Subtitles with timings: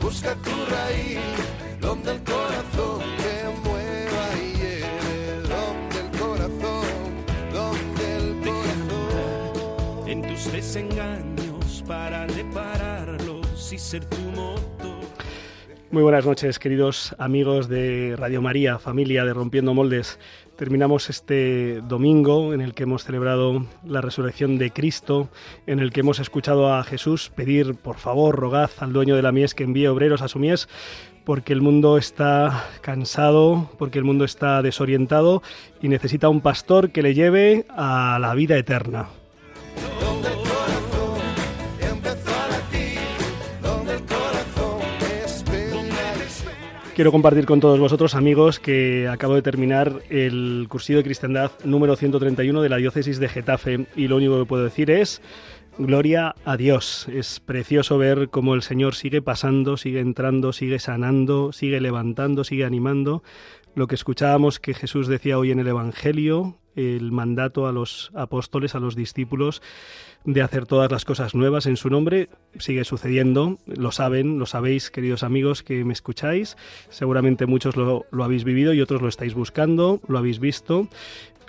[0.00, 1.18] busca tu raíz,
[1.80, 6.86] donde el corazón te mueva y lleve, donde el corazón,
[7.52, 10.08] donde el corazón.
[10.08, 14.97] En tus desengaños para repararlos y ser tu motor.
[15.90, 20.18] Muy buenas noches, queridos amigos de Radio María, familia de Rompiendo Moldes.
[20.54, 25.30] Terminamos este domingo en el que hemos celebrado la resurrección de Cristo,
[25.66, 29.32] en el que hemos escuchado a Jesús pedir, por favor, rogad al dueño de la
[29.32, 30.68] mies que envíe obreros a su mies,
[31.24, 35.42] porque el mundo está cansado, porque el mundo está desorientado
[35.80, 39.08] y necesita un pastor que le lleve a la vida eterna.
[46.98, 51.94] Quiero compartir con todos vosotros, amigos, que acabo de terminar el cursillo de cristiandad número
[51.94, 55.22] 131 de la diócesis de Getafe y lo único que puedo decir es
[55.78, 57.06] gloria a Dios.
[57.08, 62.64] Es precioso ver cómo el Señor sigue pasando, sigue entrando, sigue sanando, sigue levantando, sigue
[62.64, 63.22] animando.
[63.78, 68.74] Lo que escuchábamos que Jesús decía hoy en el Evangelio, el mandato a los apóstoles,
[68.74, 69.62] a los discípulos,
[70.24, 72.28] de hacer todas las cosas nuevas en su nombre
[72.58, 76.56] sigue sucediendo, lo saben, lo sabéis, queridos amigos que me escucháis,
[76.88, 80.88] seguramente muchos lo, lo, habéis vivido y otros lo estáis buscando, lo habéis visto,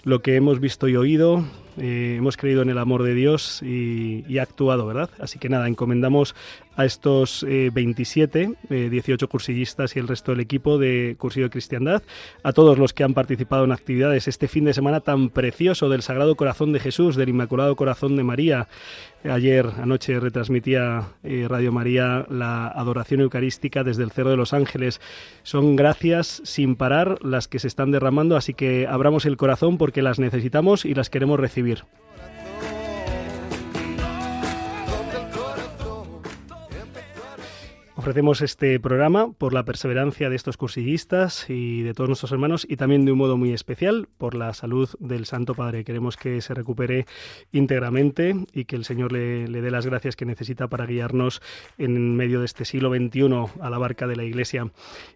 [0.04, 1.44] lo que hemos visto y oído,
[1.80, 5.10] eh, hemos creído en el amor de Dios y, y, actuado, ¿verdad?
[5.20, 6.36] Así que nada, encomendamos
[6.80, 11.50] a estos eh, 27, eh, 18 cursillistas y el resto del equipo de Cursillo de
[11.50, 12.04] Cristiandad,
[12.42, 16.04] a todos los que han participado en actividades este fin de semana tan precioso del
[16.04, 18.70] Sagrado Corazón de Jesús, del Inmaculado Corazón de María.
[19.26, 25.02] Ayer anoche retransmitía eh, Radio María la adoración eucarística desde el Cerro de los Ángeles.
[25.44, 30.02] Son gracias sin parar las que se están derramando, así que abramos el corazón porque
[30.02, 31.69] las necesitamos y las queremos recibir.
[31.74, 32.09] escribir.
[38.00, 42.78] Ofrecemos este programa por la perseverancia de estos cursillistas y de todos nuestros hermanos y
[42.78, 45.84] también de un modo muy especial por la salud del Santo Padre.
[45.84, 47.08] Queremos que se recupere
[47.52, 51.42] íntegramente y que el Señor le, le dé las gracias que necesita para guiarnos
[51.78, 54.72] en medio de este siglo XXI a la barca de la Iglesia.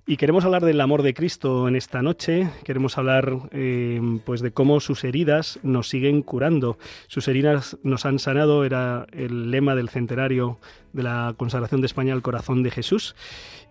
[0.05, 2.49] Y queremos hablar del amor de Cristo en esta noche.
[2.65, 6.77] Queremos hablar eh, pues de cómo sus heridas nos siguen curando.
[7.07, 10.59] Sus heridas nos han sanado, era el lema del centenario
[10.93, 13.15] de la consagración de España al corazón de Jesús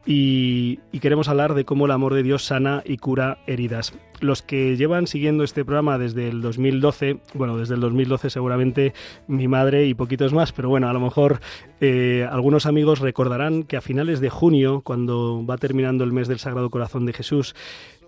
[0.04, 3.92] y, queremos hablar de cómo el amor de Dios sana y cura heridas.
[4.20, 8.94] Los que llevan siguiendo este programa desde el 2012, bueno, desde el 2012 seguramente
[9.26, 11.40] mi madre y poquitos más, pero bueno, a lo mejor
[11.80, 16.38] eh, algunos amigos recordarán que a finales de junio, cuando va terminando el mes del
[16.38, 17.54] Sagrado Corazón de Jesús,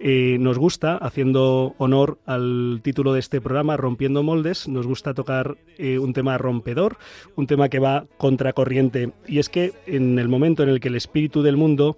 [0.00, 5.56] eh, nos gusta, haciendo honor al título de este programa, Rompiendo Moldes, nos gusta tocar
[5.78, 6.96] eh, un tema rompedor,
[7.36, 9.12] un tema que va contracorriente.
[9.26, 11.96] Y es que en el momento en el que el espíritu del mundo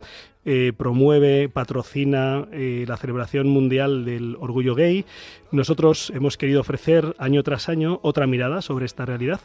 [0.48, 5.04] eh, promueve, patrocina eh, la celebración mundial del orgullo gay,
[5.50, 9.40] nosotros hemos querido ofrecer año tras año otra mirada sobre esta realidad.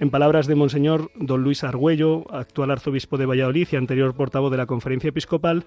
[0.00, 4.56] En palabras de Monseñor Don Luis Argüello, actual arzobispo de Valladolid y anterior portavoz de
[4.56, 5.64] la Conferencia Episcopal,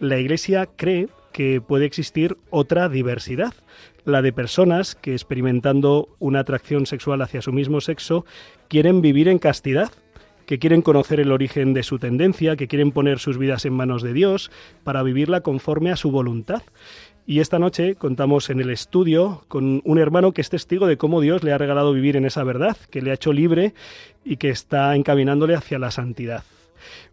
[0.00, 3.54] la Iglesia cree que puede existir otra diversidad,
[4.04, 8.26] la de personas que experimentando una atracción sexual hacia su mismo sexo
[8.66, 9.92] quieren vivir en castidad,
[10.44, 14.02] que quieren conocer el origen de su tendencia, que quieren poner sus vidas en manos
[14.02, 14.50] de Dios
[14.82, 16.62] para vivirla conforme a su voluntad.
[17.30, 21.20] Y esta noche contamos en el estudio con un hermano que es testigo de cómo
[21.20, 23.74] Dios le ha regalado vivir en esa verdad, que le ha hecho libre
[24.24, 26.42] y que está encaminándole hacia la santidad.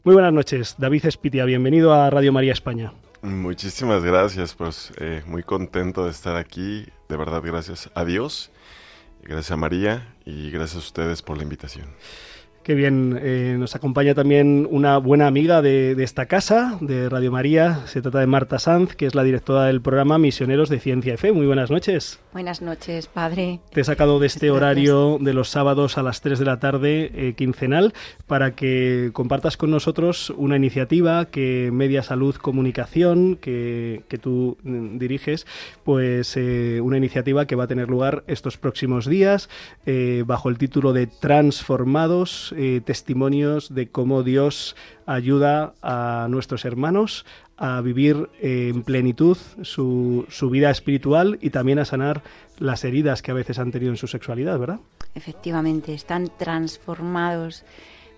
[0.06, 2.94] Muy buenas noches, David Espitia, bienvenido a Radio María España.
[3.24, 8.52] Muchísimas gracias, pues eh, muy contento de estar aquí, de verdad gracias a Dios,
[9.22, 11.88] gracias a María y gracias a ustedes por la invitación.
[12.66, 17.86] Qué bien, eh, nos acompaña también una buena amiga de, esta casa, de Radio María.
[17.86, 21.18] Se trata de Marta Sanz, que es la directora del programa Misioneros de Ciencia y
[21.18, 21.32] Fe.
[21.32, 22.20] Muy buenas noches.
[22.34, 23.60] Buenas noches, padre.
[23.72, 27.12] Te he sacado de este horario de los sábados a las 3 de la tarde
[27.14, 27.94] eh, quincenal
[28.26, 35.46] para que compartas con nosotros una iniciativa que Media Salud Comunicación, que, tú mm, diriges,
[35.84, 39.50] pues eh, una iniciativa que va a tener lugar estos próximos días
[40.26, 44.76] bajo el título de Transformados eh, testimonios de cómo Dios
[45.06, 47.26] ayuda a nuestros hermanos
[47.58, 52.22] a vivir eh, en plenitud su, su, vida espiritual y también a sanar
[52.60, 54.80] las heridas que a veces han tenido en su sexualidad, ¿verdad?
[55.14, 57.64] Efectivamente, están transformados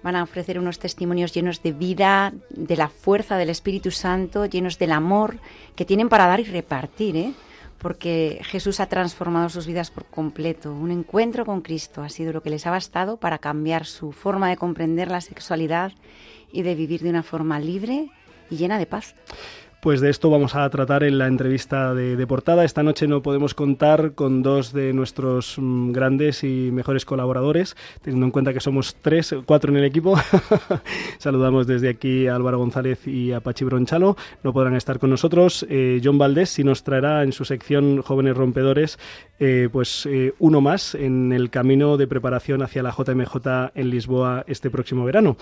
[0.04, 4.78] van a ofrecer unos testimonios llenos de vida, de la fuerza del Espíritu Santo, llenos
[4.78, 5.39] del amor
[5.75, 7.34] que tienen para dar y repartir, ¿eh?
[7.77, 10.74] Porque Jesús ha transformado sus vidas por completo.
[10.74, 14.50] Un encuentro con Cristo ha sido lo que les ha bastado para cambiar su forma
[14.50, 15.91] de comprender la sexualidad
[16.51, 18.09] y de vivir de una forma libre
[18.50, 19.15] y llena de paz.
[19.88, 22.66] Pues de esto vamos a tratar en la entrevista de, portada.
[22.66, 28.25] Esta noche no podemos contar con dos de nuestros mm, grandes y mejores colaboradores, teniendo
[28.25, 30.18] en cuenta que somos tres, cuatro en el equipo.
[31.19, 34.18] Saludamos desde aquí a Álvaro González y a Pachi Bronchalo.
[34.44, 35.66] No podrán estar con nosotros.
[35.69, 39.00] Eh, John Valdés sí nos traerá en su sección Jóvenes Rompedores
[39.39, 44.44] eh, pues eh, uno más en el camino de preparación hacia la JMJ en Lisboa
[44.48, 45.38] este próximo verano.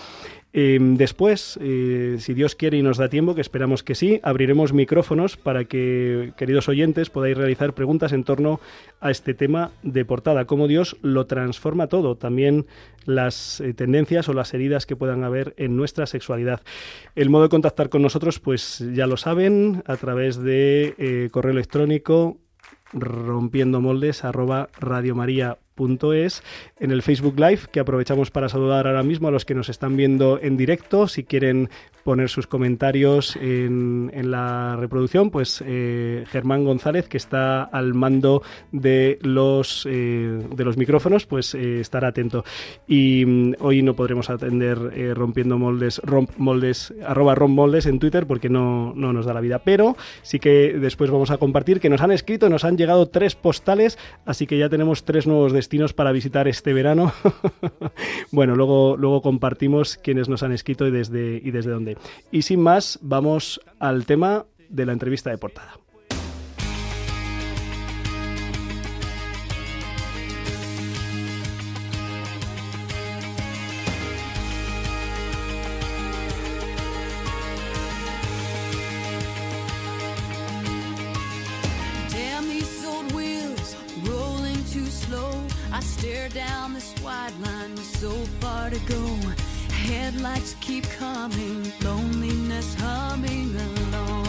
[0.58, 4.72] Em, después, eh, si Dios quiere y nos da tiempo, que esperamos que sí, abriremos
[4.72, 8.62] micrófonos para que, queridos oyentes, podáis realizar preguntas en torno
[9.02, 12.68] a este tema de portada, cómo Dios lo transforma todo, también
[13.04, 16.62] las eh, tendencias o las heridas que puedan haber en nuestra sexualidad.
[17.16, 21.52] El modo de contactar con nosotros, pues ya lo saben, a través de eh, correo
[21.52, 22.38] electrónico
[22.94, 24.70] rompiendo moldes arroba
[26.14, 26.44] es
[26.80, 29.98] en el Facebook Live, que aprovechamos para saludar ahora mismo a los que nos están
[29.98, 31.08] viendo en directo.
[31.08, 31.70] Si quieren
[32.06, 39.18] poner sus comentarios en, la reproducción, pues eh, Germán González, que está al mando de
[39.24, 42.46] los, eh, de los micrófonos, pues eh, estará atento.
[42.88, 44.78] Y mm, hoy no podremos atender
[45.16, 49.42] rompiendo moldes, romp moldes, arroba romp moldes en Twitter porque no, no nos da la
[49.42, 49.60] vida.
[49.66, 53.36] Pero sí que después vamos a compartir que nos han escrito, nos han llegado tres
[53.36, 57.14] postales, así que ya tenemos tres nuevos destinos para visitar este verano.
[58.32, 61.95] bueno, luego, luego compartimos quiénes nos han escrito y desde, y desde dónde.
[62.32, 65.80] Y sin más, vamos al tema de la entrevista de portada.
[90.26, 94.26] Headlights keep coming, loneliness humming along.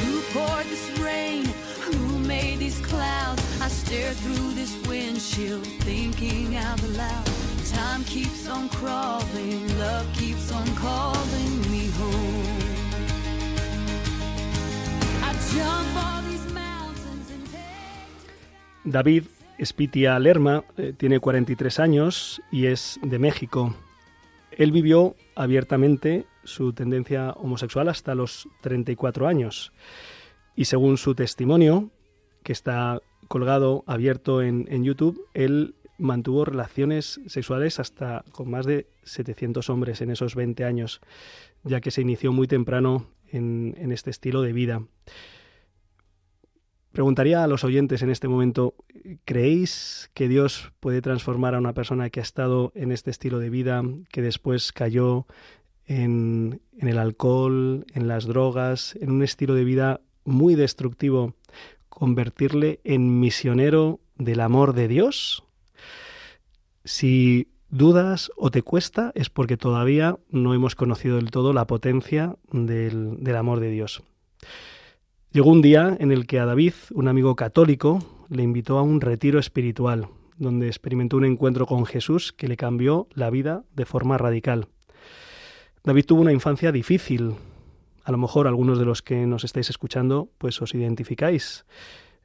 [0.00, 1.46] Who poured this rain?
[1.80, 3.42] Who made these clouds?
[3.62, 7.26] I stare through this windshield, thinking out loud.
[7.66, 12.58] Time keeps on crawling, love keeps on calling me home.
[15.22, 23.18] I jump these mountains and David Spitia Lerma eh, tiene 43 años y es de
[23.18, 23.74] México.
[24.50, 29.72] Él vivió abiertamente su tendencia homosexual hasta los 34 años.
[30.56, 31.90] Y según su testimonio,
[32.42, 39.70] que está colgado, abierto en, YouTube, él mantuvo relaciones sexuales hasta con más de 700
[39.70, 41.00] hombres en esos 20 años,
[41.62, 44.82] ya que se inició muy temprano en, en este estilo de vida.
[46.92, 48.74] Preguntaría a los oyentes en este momento,
[49.24, 53.50] ¿creéis que Dios puede transformar a una persona que ha estado en este estilo de
[53.50, 55.26] vida, que después cayó
[55.86, 61.34] en, el alcohol, en las drogas, en un estilo de vida muy destructivo,
[61.88, 65.44] convertirle en misionero del amor de Dios?
[66.84, 72.36] Si dudas o te cuesta es porque todavía no hemos conocido del todo la potencia
[72.50, 74.02] del, amor de Dios.
[75.32, 79.00] Llegó un día en el que a David, un amigo católico, le invitó a un
[79.00, 80.08] retiro espiritual,
[80.38, 84.66] donde experimentó un encuentro con Jesús que le cambió la vida de forma radical.
[85.84, 87.36] David tuvo una infancia difícil.
[88.02, 91.64] A lo mejor algunos de los que nos estáis escuchando, pues os identificáis.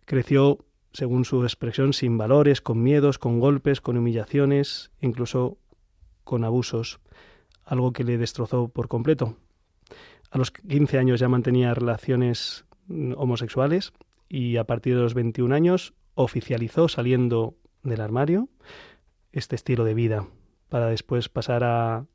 [0.06, 5.60] Creció, según su expresión, sin valores, con miedos, con golpes, con humillaciones, incluso
[6.24, 7.00] con abusos,
[7.66, 9.38] algo que le destrozó por completo.
[10.32, 13.94] A los 15 años ya mantenía relaciones homosexuales
[14.30, 18.50] y a partir de los 21 años oficializó saliendo del armario,
[19.32, 20.28] este estilo de vida
[20.70, 22.06] para después pasar a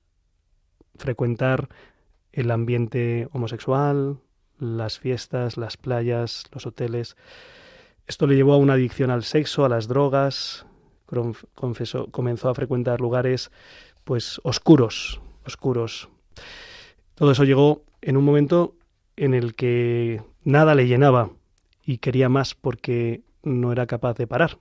[0.97, 1.69] frecuentar
[2.33, 4.19] el ambiente homosexual,
[4.59, 7.17] las fiestas, las playas, los hoteles.
[8.07, 10.67] Esto le llevó a una adicción al sexo, a las drogas,
[11.55, 13.51] confesó, comenzó a frecuentar lugares
[14.05, 16.09] pues oscuros, oscuros.
[17.15, 18.77] Todo eso llegó en un momento
[19.21, 21.31] en el que nada le llenaba
[21.85, 24.57] y quería más porque no era capaz de parar.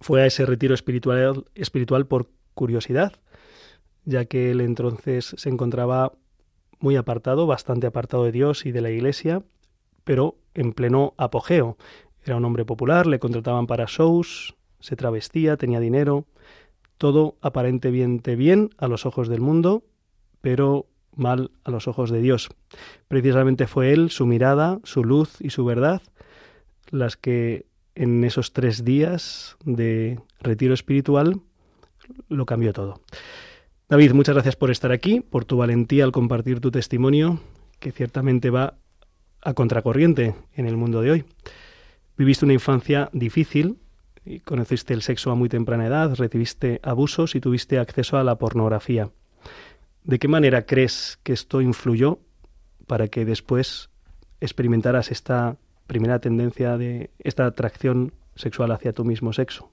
[0.00, 3.12] Fue a ese retiro espiritual, espiritual por curiosidad,
[4.06, 6.14] ya que él entonces se encontraba
[6.78, 9.42] muy apartado, bastante apartado de Dios y de la Iglesia,
[10.02, 11.76] pero en pleno apogeo.
[12.24, 16.24] Era un hombre popular, le contrataban para shows, se travestía, tenía dinero,
[16.96, 19.84] todo aparentemente bien a los ojos del mundo,
[20.40, 22.48] pero mal a los ojos de Dios.
[23.08, 26.02] Precisamente fue él, su mirada, su luz y su verdad,
[26.90, 31.40] las que en esos tres días de retiro espiritual
[32.28, 33.00] lo cambió todo.
[33.88, 37.40] David, muchas gracias por estar aquí, por tu valentía al compartir tu testimonio,
[37.78, 38.74] que ciertamente va
[39.42, 41.24] a contracorriente en el mundo de hoy.
[42.16, 43.76] Viviste una infancia difícil,
[44.44, 49.10] conociste el sexo a muy temprana edad, recibiste abusos y tuviste acceso a la pornografía.
[50.04, 52.18] ¿De qué manera crees que esto influyó
[52.86, 53.90] para que después
[54.40, 55.56] experimentaras esta
[55.86, 59.70] primera tendencia de esta atracción sexual hacia tu mismo sexo?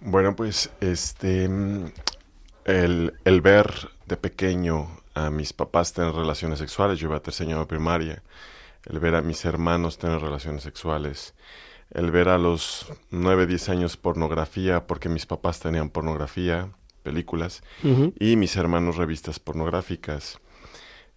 [0.00, 1.48] Bueno, pues este
[2.64, 3.72] el, el ver
[4.06, 8.22] de pequeño a mis papás tener relaciones sexuales, yo iba a tercer año de primaria,
[8.84, 11.34] el ver a mis hermanos tener relaciones sexuales,
[11.90, 16.70] el ver a los 9, 10 años pornografía, porque mis papás tenían pornografía,
[17.02, 17.62] películas,
[18.18, 20.38] y mis hermanos revistas pornográficas.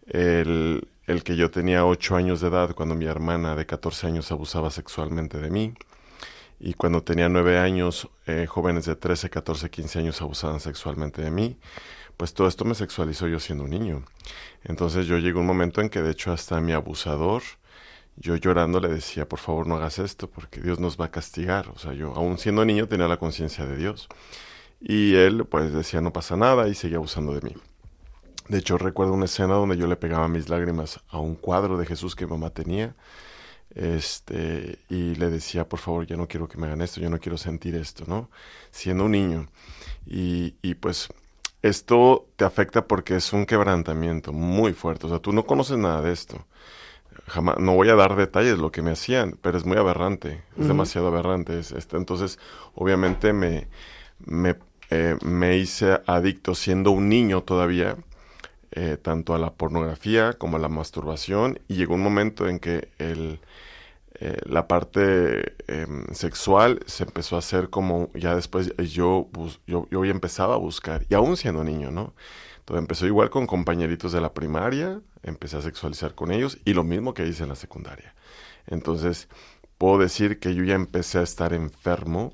[0.08, 4.32] El, el que yo tenía 8 años de edad cuando mi hermana de 14 años
[4.32, 5.74] abusaba sexualmente de mí.
[6.60, 11.32] Y cuando tenía 9 años, eh, jóvenes de 13, 14, 15 años abusaban sexualmente de
[11.32, 11.58] mí.
[12.18, 14.04] Pues todo esto me sexualizó yo siendo un niño.
[14.64, 17.44] Entonces yo llegué a un momento en que de hecho hasta mi abusador
[18.18, 21.68] yo llorando le decía, por favor no hagas esto porque Dios nos va a castigar.
[21.70, 24.08] O sea, yo aún siendo niño tenía la conciencia de Dios.
[24.88, 27.56] Y él pues decía, no pasa nada y seguía abusando de mí.
[28.50, 31.88] De hecho, recuerdo una escena donde yo le pegaba mis lágrimas a un cuadro de
[31.88, 32.96] Jesús que mamá tenía.
[33.74, 37.20] Este, y le decía, por favor, ya no quiero que me hagan esto, yo no
[37.20, 38.30] quiero sentir esto, ¿no?
[38.70, 39.48] Siendo un niño.
[40.06, 41.10] Y, y pues
[41.64, 45.08] esto te afecta porque es un quebrantamiento muy fuerte.
[45.08, 46.46] O sea, tú no conoces nada de esto
[47.28, 50.44] jamás, no voy a dar detalles de lo que me hacían, pero es muy aberrante,
[50.60, 51.60] es demasiado aberrante.
[51.60, 52.40] este, entonces,
[52.74, 53.68] obviamente me,
[54.20, 54.56] me,
[54.90, 57.98] eh, me, hice adicto siendo un niño todavía,
[58.72, 62.90] eh, tanto a la pornografía como a la masturbación, y llegó un momento en que
[63.00, 63.40] el,
[64.20, 69.30] eh, la parte em, sexual se empezó a hacer como, ya después yo,
[69.68, 72.14] yo, yo empezaba a buscar, y aún siendo niño, ¿no?
[72.66, 76.84] Todo empezó igual con compañeritos de la primaria, empecé a sexualizar con ellos y lo
[76.84, 78.16] mismo que hice en la secundaria.
[78.68, 79.28] Entonces,
[79.78, 82.34] puedo decir que yo ya empecé a estar enfermo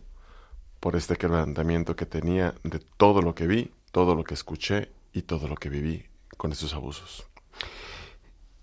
[0.81, 5.21] por este quebrantamiento que tenía de todo lo que vi, todo lo que escuché y
[5.21, 6.03] todo lo que viví
[6.35, 7.25] con esos abusos.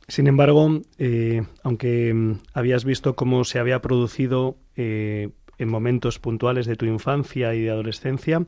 [0.08, 6.66] Sin embargo, eh, aunque mm, habías visto cómo se había producido eh, en momentos puntuales
[6.66, 8.44] de tu infancia y de adolescencia,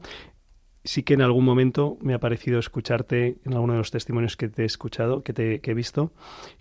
[0.83, 4.49] sí que en algún momento me ha parecido escucharte en alguno de los testimonios que
[4.49, 6.13] te he escuchado, que, te, he visto,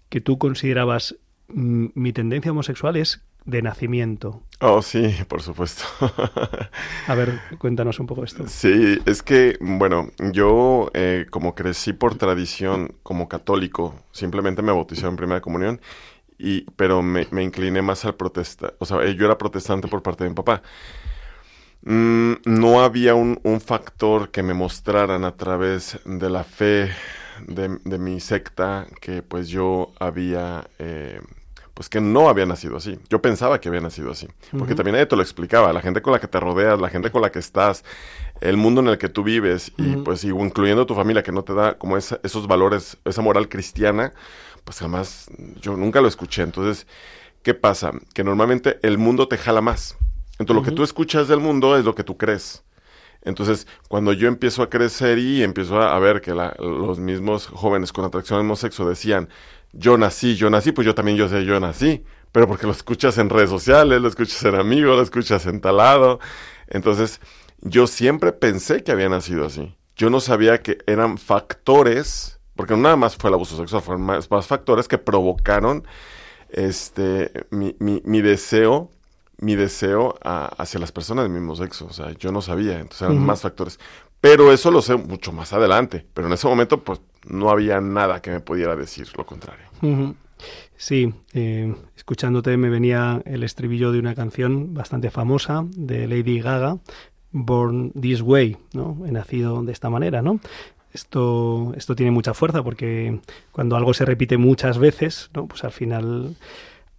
[0.09, 1.15] que tú considerabas
[1.47, 4.43] mm, mi tendencia homosexual es de nacimiento.
[4.59, 5.83] Oh, sí, por supuesto.
[7.07, 8.47] A ver, cuéntanos un poco esto.
[8.47, 15.07] Sí, es que, bueno, yo eh, como crecí por tradición como católico, simplemente me bauticé
[15.07, 15.81] en primera comunión,
[16.37, 18.73] y, pero me, me incliné más al protesta.
[18.79, 20.61] O sea, yo era protestante por parte de mi papá.
[21.81, 26.91] Mm, no había un, factor que me mostraran a través de la fe
[27.47, 30.67] de, mi secta que pues yo había...
[30.79, 31.21] Eh,
[31.79, 32.99] pues que no había nacido así.
[33.09, 34.27] Yo pensaba que había nacido así.
[34.51, 35.71] Porque también ahí te lo explicaba.
[35.71, 37.85] La gente con la que te rodeas, la gente con la que estás,
[38.41, 41.53] el mundo en el que tú vives, y pues incluyendo tu familia que no te
[41.53, 44.11] da como esos valores, esa moral cristiana,
[44.65, 45.31] pues jamás,
[45.61, 46.41] yo nunca lo escuché.
[46.41, 46.85] Entonces,
[47.43, 47.91] ¿qué pasa?
[48.13, 49.95] Que normalmente el mundo te jala más.
[50.37, 52.61] Entonces, lo que tú escuchas del mundo es lo que tú crees.
[53.21, 58.03] Entonces, cuando yo empiezo a crecer y empiezo a, ver que los mismos jóvenes con
[58.03, 59.29] atracción al mismo sexo decían,
[59.73, 62.03] yo nací, yo nací, pues yo también yo sé, yo nací.
[62.31, 66.19] Pero porque lo escuchas en redes sociales, lo escuchas en amigos, lo escuchas en talado.
[66.67, 67.21] Entonces,
[67.61, 69.75] yo siempre pensé que había nacido así.
[69.95, 74.03] Yo no sabía que eran factores, porque no nada más fue el abuso sexual, fueron
[74.03, 75.85] más, más factores que provocaron
[76.49, 78.91] este, mi, mi, mi deseo
[79.41, 81.85] mi deseo a- hacia las personas del mismo sexo.
[81.85, 83.79] O sea, yo no sabía, entonces eran más factores.
[84.19, 86.05] Pero eso lo sé mucho más adelante.
[86.13, 86.99] Pero en ese momento, pues,
[87.29, 89.65] no había nada que me pudiera decir lo contrario.
[90.77, 96.77] Sí, eh, escuchándote me venía el estribillo de una canción bastante famosa de Lady Gaga,
[97.31, 98.97] Born This Way, ¿no?
[99.05, 100.39] He nacido de esta manera, ¿no?
[100.93, 103.19] Esto, esto tiene mucha fuerza porque
[103.51, 105.47] cuando algo se repite muchas veces, ¿no?
[105.47, 106.35] Pues al final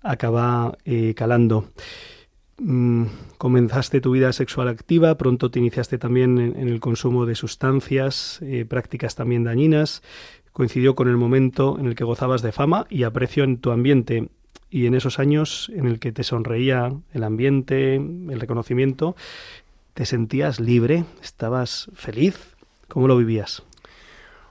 [0.03, 1.65] acaba eh, calando.
[2.63, 3.07] Mm,
[3.39, 8.67] comenzaste tu vida sexual activa, pronto te iniciaste también en, el consumo de sustancias, eh,
[8.69, 10.03] prácticas también dañinas.
[10.53, 14.29] Coincidió con el momento en el que gozabas de fama y aprecio en tu ambiente
[14.69, 19.17] y en esos años en el que te sonreía el ambiente, el reconocimiento,
[19.95, 22.55] te sentías libre, estabas feliz.
[22.89, 23.63] ¿Cómo lo vivías?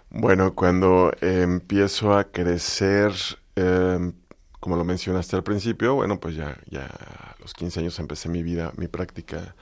[0.09, 3.11] Bueno, cuando empiezo a crecer,
[3.55, 4.11] eh,
[4.59, 8.43] como lo mencionaste al principio, bueno, pues ya, ya a los 15 años empecé mi
[8.43, 9.55] vida, mi práctica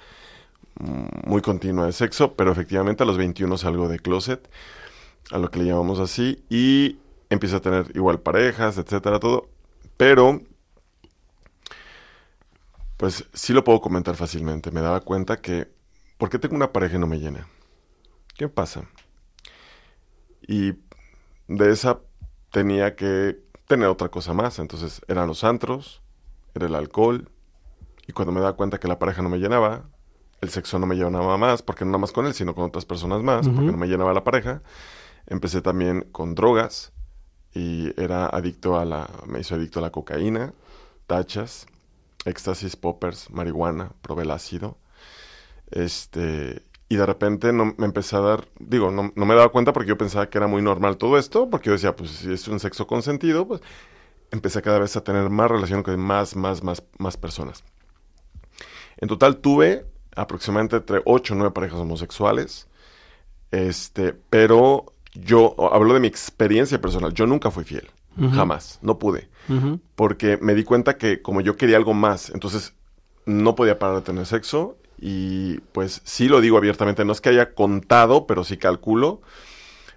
[0.79, 4.49] mm, muy continua de sexo, pero efectivamente a los 21 salgo de closet,
[5.31, 6.97] a lo que le llamamos así, y
[7.29, 9.49] empiezo a tener igual parejas, etcétera, todo,
[9.97, 10.41] pero
[12.97, 14.71] pues sí lo puedo comentar fácilmente.
[14.71, 15.69] Me daba cuenta que,
[16.17, 17.47] ¿por qué tengo una pareja y no me llena?
[18.35, 18.89] ¿Qué pasa?
[20.47, 20.73] Y
[21.47, 21.99] de esa
[22.51, 24.59] tenía que tener otra cosa más.
[24.59, 26.01] Entonces eran los antros,
[26.53, 27.29] era el alcohol.
[28.07, 29.83] Y cuando me daba cuenta que la pareja no me llenaba,
[30.41, 32.85] el sexo no me llenaba más, porque no nada más con él, sino con otras
[32.85, 34.61] personas más, porque no me llenaba la pareja.
[35.25, 36.93] Empecé también con drogas
[37.53, 40.53] y era adicto a la, me hizo adicto a la cocaína,
[41.05, 41.65] tachas,
[42.23, 44.77] éxtasis, poppers, marihuana, probé el ácido.
[45.71, 49.73] Este, y de repente no, me empecé a dar, digo, no, no me daba cuenta
[49.73, 52.47] porque yo pensaba que era muy normal todo esto, porque yo decía, pues si es
[52.47, 53.61] un sexo consentido, pues
[54.31, 57.63] empecé cada vez a tener más relación con más, más, más, más personas.
[58.97, 62.67] En total tuve aproximadamente entre 8 o 9 parejas homosexuales,
[63.51, 67.89] este, pero yo hablo de mi experiencia personal, yo nunca fui fiel,
[68.33, 69.29] jamás, no pude
[69.95, 72.73] porque me di cuenta que como yo quería algo más, entonces
[73.25, 77.29] no podía parar de tener sexo y pues sí lo digo abiertamente, no es que
[77.29, 79.21] haya contado, pero sí calculo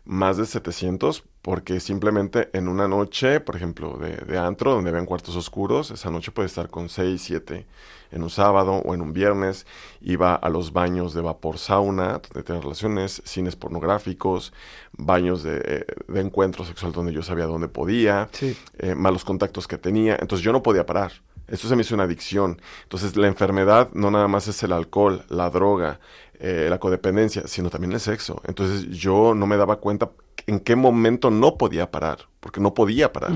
[0.04, 5.06] más de 700 porque simplemente en una noche, por ejemplo, de, de antro, donde ven
[5.06, 7.66] cuartos oscuros, esa noche puede estar con 6, 7
[8.10, 9.66] en un sábado o en un viernes,
[10.02, 14.52] iba a los baños de vapor sauna, donde tenía relaciones, cines pornográficos,
[14.92, 18.54] baños de, eh, de encuentro sexual donde yo sabía dónde podía, Sí.
[18.78, 20.16] eh, malos contactos que tenía.
[20.20, 21.12] Entonces yo no podía parar.
[21.50, 22.60] Esto se me hizo una adicción.
[22.84, 26.00] Entonces la enfermedad no nada más es el alcohol, la droga,
[26.38, 28.40] eh, la codependencia, sino también el sexo.
[28.46, 30.10] Entonces yo no me daba cuenta
[30.46, 33.32] en qué momento no podía parar, porque no podía parar.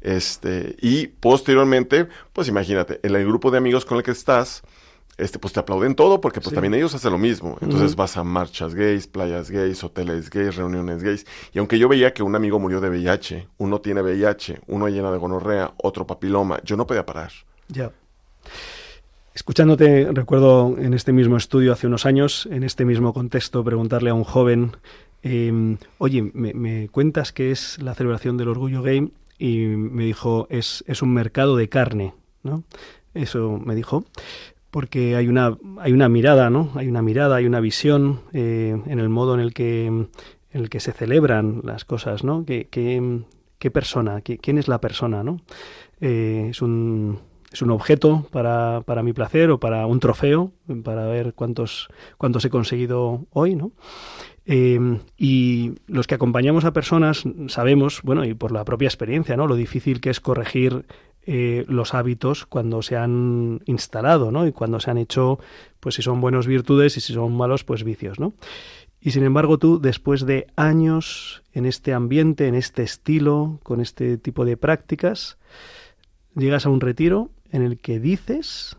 [0.00, 4.62] Este, y posteriormente, pues imagínate, en el grupo de amigos con el que estás,
[5.18, 6.54] este, pues te aplauden todo porque pues Sí.
[6.54, 7.58] también ellos hacen lo mismo.
[7.60, 11.26] Entonces vas a marchas gays, playas gays, hoteles gays, reuniones gays.
[11.52, 15.10] Y aunque yo veía que un amigo murió de VIH, uno tiene VIH, uno llena
[15.12, 17.32] de gonorrea, otro papiloma, yo no podía parar.
[17.68, 17.90] Ya.
[19.34, 24.14] Escuchándote, recuerdo en este mismo estudio hace unos años, en este mismo contexto, preguntarle a
[24.14, 24.76] un joven,
[25.22, 29.12] eh, oye, me, me cuentas qué es la celebración del orgullo gay?
[29.38, 32.64] Y me dijo, es, es un mercado de carne, ¿no?
[33.14, 34.04] Eso me dijo,
[34.78, 36.70] porque hay una, hay una mirada, ¿no?
[36.76, 40.08] Hay una mirada, hay una visión eh, en el modo en el que, en
[40.52, 42.44] el que se celebran las cosas, ¿no?
[42.46, 44.20] ¿Qué, qué, persona?
[44.20, 45.40] ¿Qué- ¿Quién es la persona, no?
[46.00, 47.18] Eh, es un
[47.50, 50.52] es un objeto para, para mi placer o para un trofeo,
[50.84, 53.72] para ver cuántos, cuántos he conseguido hoy, ¿no?
[54.46, 54.78] Eh,
[55.16, 59.48] y los que acompañamos a personas sabemos, bueno, y por la propia experiencia, ¿no?
[59.48, 60.84] Lo difícil que es corregir
[61.30, 64.46] eh, los hábitos cuando se han instalado, ¿no?
[64.46, 65.38] Y cuando se han hecho,
[65.78, 68.32] pues si son buenos virtudes y si son malos, pues vicios, ¿no?
[68.98, 74.16] Y sin embargo tú, después de años en este ambiente, en este estilo, con este
[74.16, 75.36] tipo de prácticas,
[76.34, 78.78] llegas a un retiro en el que dices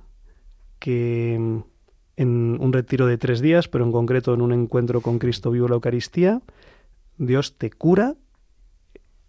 [0.79, 5.51] que en un retiro de tres días, pero en concreto en un encuentro con Cristo
[5.51, 6.41] vivo la Eucaristía,
[7.19, 8.15] Dios te cura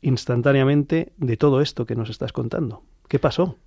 [0.00, 2.82] instantáneamente de todo esto que nos estás contando.
[3.10, 3.58] ¿Qué pasó?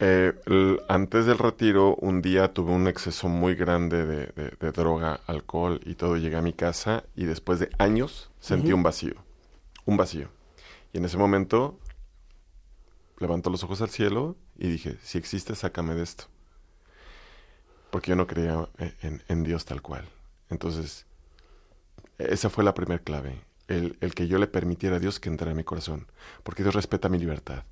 [0.00, 4.72] Eh, el- antes del retiro, un día tuve un exceso muy grande de, de- de
[4.72, 6.16] droga, alcohol y todo.
[6.16, 9.14] Llegué a mi casa y después de años sentí un vacío.
[9.84, 10.30] Un vacío.
[10.94, 11.78] Y en ese momento
[13.18, 16.24] levanto los ojos al cielo y dije, si existe, sácame de esto.
[17.90, 20.08] Porque yo no creía eh, en, en Dios tal cual.
[20.50, 21.06] Entonces,
[22.18, 23.42] esa fue la primera clave.
[23.68, 26.06] El, el que yo le permitiera a Dios que entrara en mi corazón.
[26.42, 27.64] Porque Dios respeta mi libertad.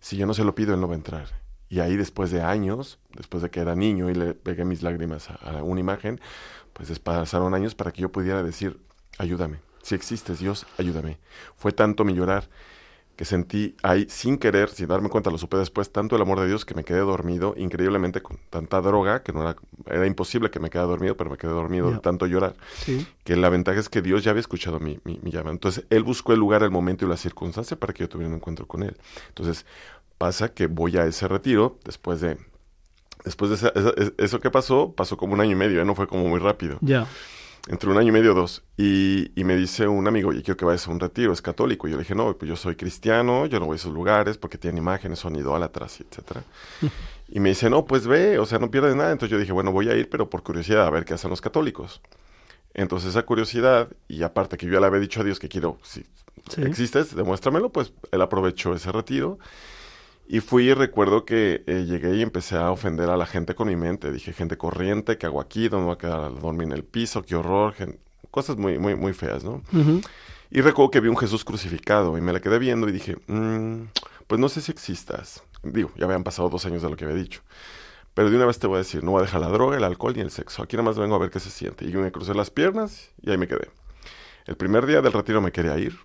[0.00, 1.28] Si yo no se lo pido, Él no va a entrar.
[1.68, 5.30] Y ahí después de años, después de que era niño y le pegué mis lágrimas
[5.30, 6.20] a, a una imagen,
[6.72, 8.80] pues pasaron años para que yo pudiera decir,
[9.18, 11.18] ayúdame, si existes Dios, ayúdame.
[11.56, 12.48] Fue tanto mi llorar
[13.16, 16.46] que sentí ahí sin querer, sin darme cuenta, lo supe después, tanto el amor de
[16.46, 20.60] Dios que me quedé dormido, increíblemente con tanta droga, que no era, era imposible que
[20.60, 22.54] me quedara dormido, pero me quedé dormido de tanto llorar,
[23.24, 25.50] que la ventaja es que Dios ya había escuchado mi, mi, mi, llama.
[25.50, 28.36] Entonces, Él buscó el lugar, el momento y la circunstancia para que yo tuviera un
[28.36, 28.96] encuentro con Él.
[29.28, 29.64] Entonces,
[30.18, 32.36] pasa que voy a ese retiro, después de...
[33.24, 35.84] Después de eso, eso que pasó, pasó como un año y medio, ¿eh?
[35.84, 36.78] no fue como muy rápido.
[36.80, 37.08] Ya
[37.68, 38.62] entre un año y medio o dos.
[38.76, 41.88] Y, y, me dice un amigo, oye, quiero que vayas a un retiro, es católico.
[41.88, 44.38] Y yo le dije, no, pues yo soy cristiano, yo no voy a esos lugares
[44.38, 46.44] porque tienen imágenes, son idólatras, etcétera.
[47.28, 49.12] y me dice, no, pues ve, o sea, no pierdes nada.
[49.12, 51.40] Entonces yo dije, bueno, voy a ir, pero por curiosidad, a ver qué hacen los
[51.40, 52.00] católicos.
[52.74, 55.78] Entonces esa curiosidad, y aparte que yo ya le había dicho a Dios que quiero,
[55.82, 56.04] si
[56.50, 56.62] ¿Sí?
[56.62, 59.38] existes, demuéstramelo, pues él aprovechó ese retiro.
[60.28, 63.68] Y fui y recuerdo que eh, llegué y empecé a ofender a la gente con
[63.68, 64.10] mi mente.
[64.10, 65.68] Dije, gente corriente, ¿qué hago aquí?
[65.68, 67.22] ¿Dónde voy a quedar a dormir en el piso?
[67.22, 67.74] ¡Qué horror!
[68.30, 69.62] Cosas muy, muy, muy feas, ¿no?
[69.72, 70.06] Uh -huh.
[70.50, 73.84] Y recuerdo que vi un Jesús crucificado y me la quedé viendo y dije, mmm,
[74.26, 75.42] pues no sé si existas.
[75.62, 77.42] Digo, ya habían pasado dos años de lo que había dicho.
[78.14, 79.84] Pero de una vez te voy a decir, no voy a dejar la droga, el
[79.84, 80.62] alcohol ni el sexo.
[80.62, 81.84] Aquí nada más vengo a ver qué se siente.
[81.84, 83.70] Y me crucé las piernas y ahí me quedé.
[84.46, 85.98] El primer día del retiro me quería ir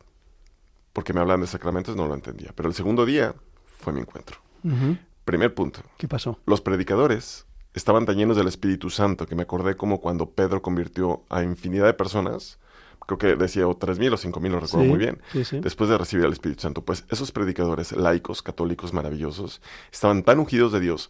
[0.94, 2.52] porque me hablan de sacramentos, no lo entendía.
[2.56, 3.34] Pero el segundo día
[3.82, 4.38] fue mi encuentro.
[4.63, 5.00] Uh -huh.
[5.26, 5.82] Primer punto.
[5.98, 6.39] ¿Qué pasó?
[6.46, 11.24] Los predicadores estaban tan llenos del Espíritu Santo que me acordé como cuando Pedro convirtió
[11.30, 12.60] a infinidad de personas,
[13.06, 15.44] creo que decía o tres mil o cinco mil, lo recuerdo Sí, muy bien, sí,
[15.46, 15.60] sí.
[15.60, 16.82] después de recibir al Espíritu Santo.
[16.84, 21.10] Pues esos predicadores laicos, católicos, maravillosos, estaban tan ungidos de Dios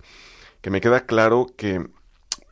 [0.61, 1.87] que me queda claro que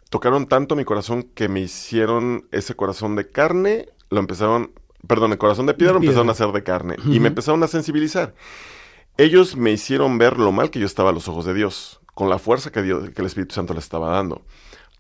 [0.10, 4.72] tocaron tanto mi corazón que me hicieron ese corazón de carne, lo empezaron,
[5.08, 6.22] perdón, el corazón de piedra lo De piedra.
[6.22, 8.34] empezaron a hacer de carne y me empezaron a sensibilizar.
[9.20, 12.30] Ellos me hicieron ver lo mal que yo estaba a los ojos de Dios, con
[12.30, 14.44] la fuerza que, Dios, que el Espíritu Santo le estaba dando.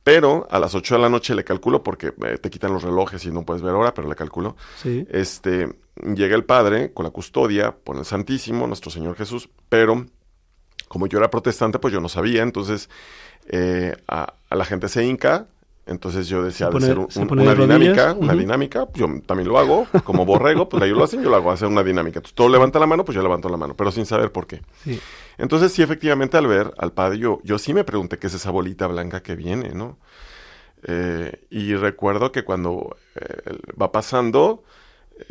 [0.03, 3.23] Pero a las 8 de la noche le calculo, porque eh, te quitan los relojes
[3.23, 4.57] y no puedes ver hora, pero le calculo.
[4.75, 5.07] Sí.
[5.09, 10.05] Este, llega el Padre con la custodia, pone el Santísimo, nuestro Señor Jesús, pero
[10.89, 12.89] como yo era protestante, pues yo no sabía, entonces
[13.47, 15.47] eh, a, a la gente se hinca,
[15.89, 18.39] entonces yo decía pone- de ser un- se una de dinámica, una ujú.
[18.41, 21.51] dinámica, pues yo también lo hago, como borrego, pues ellos lo hacen, yo lo hago,
[21.51, 22.19] hacer una dinámica.
[22.19, 24.61] Entonces todo levanta la mano, pues yo levanto la mano, pero sin saber por qué.
[24.83, 24.99] Sí.
[25.37, 28.51] Entonces sí, efectivamente, al ver al padre, yo, yo sí me pregunté qué es esa
[28.51, 29.97] bolita blanca que viene, ¿no?
[30.83, 34.63] Eh, y recuerdo que cuando eh, va pasando,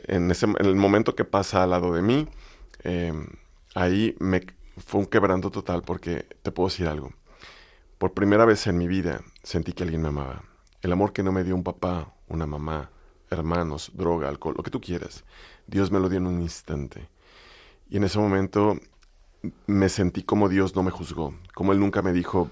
[0.07, 2.29] en, ese, en el momento que pasa al lado de mí,
[2.85, 3.13] eh,
[3.75, 7.13] ahí me fue un quebranto total porque te puedo decir algo.
[7.99, 10.45] Por primera vez en mi vida sentí que alguien me amaba.
[10.83, 12.91] El amor que no me dio un papá, una mamá,
[13.31, 15.25] hermanos, droga, alcohol, lo que tú quieras.
[15.67, 17.09] Dios me lo dio en un instante.
[17.91, 18.79] Y en ese momento
[19.67, 22.49] me sentí como Dios no me juzgó, como Él nunca me dijo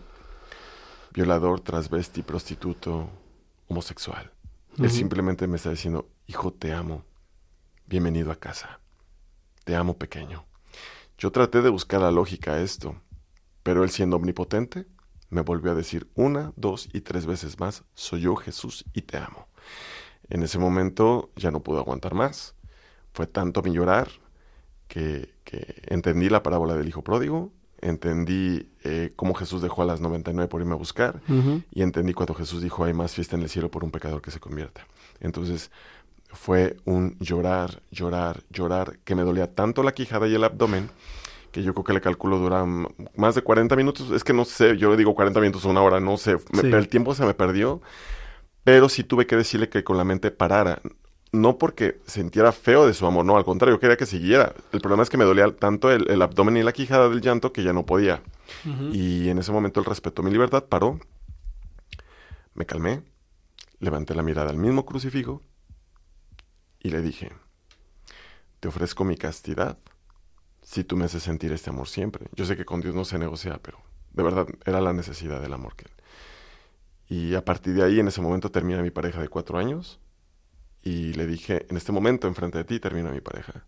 [1.13, 3.09] violador, transvesti, prostituto,
[3.69, 4.31] homosexual.
[4.81, 4.91] Él Ujú.
[4.91, 7.05] simplemente me está diciendo, hijo, te amo,
[7.87, 8.81] bienvenido a casa,
[9.65, 10.45] te amo pequeño.
[11.19, 13.01] Yo traté de buscar la lógica a esto,
[13.63, 14.87] pero Él siendo omnipotente,
[15.31, 19.19] me volvió a decir una, dos y tres veces más, soy yo Jesús y te
[19.19, 19.49] amo.
[20.29, 22.55] En ese momento ya no pude aguantar más.
[23.13, 24.09] Fue tanto mi llorar
[24.89, 30.01] que, que entendí la parábola del hijo pródigo, entendí eh, cómo Jesús dejó a las
[30.01, 31.21] 99 por irme a buscar
[31.71, 34.31] y entendí cuando Jesús dijo hay más fiesta en el cielo por un pecador que
[34.31, 34.87] se convierta.
[35.21, 35.71] Entonces
[36.31, 40.91] fue un llorar, llorar, llorar, que me dolía tanto la quijada y el abdomen
[41.57, 42.67] que yo creo que le calculo dura
[43.17, 44.11] más de 40 minutos.
[44.11, 46.37] Es que no sé, yo le digo 40 minutos o una hora, no sé.
[46.53, 46.71] Me- Sí.
[46.71, 47.81] El tiempo se me perdió,
[48.63, 50.83] pero sí tuve que decirle que con la mente parara.
[51.33, 54.55] No porque sintiera feo de su amor, no, al contrario, quería que siguiera.
[54.73, 57.53] El problema es que me dolía tanto el, el abdomen y la quijada del llanto
[57.55, 58.23] que ya no podía.
[58.93, 61.01] Y en ese momento él respetó mi libertad, paró,
[62.55, 63.03] me calmé,
[63.81, 65.43] levanté la mirada al mismo crucifijo
[66.81, 67.33] y le dije,
[68.61, 69.79] te ofrezco mi castidad
[70.67, 72.27] si tú me haces sentir este amor siempre.
[72.35, 73.79] Yo sé que con Dios no se negocia, pero
[74.13, 75.93] de verdad era la necesidad del amor que él.
[77.09, 80.01] Y a partir de ahí, en ese momento, termina mi pareja de cuatro años
[80.83, 83.65] y le dije, en este momento, enfrente de ti, termina mi pareja.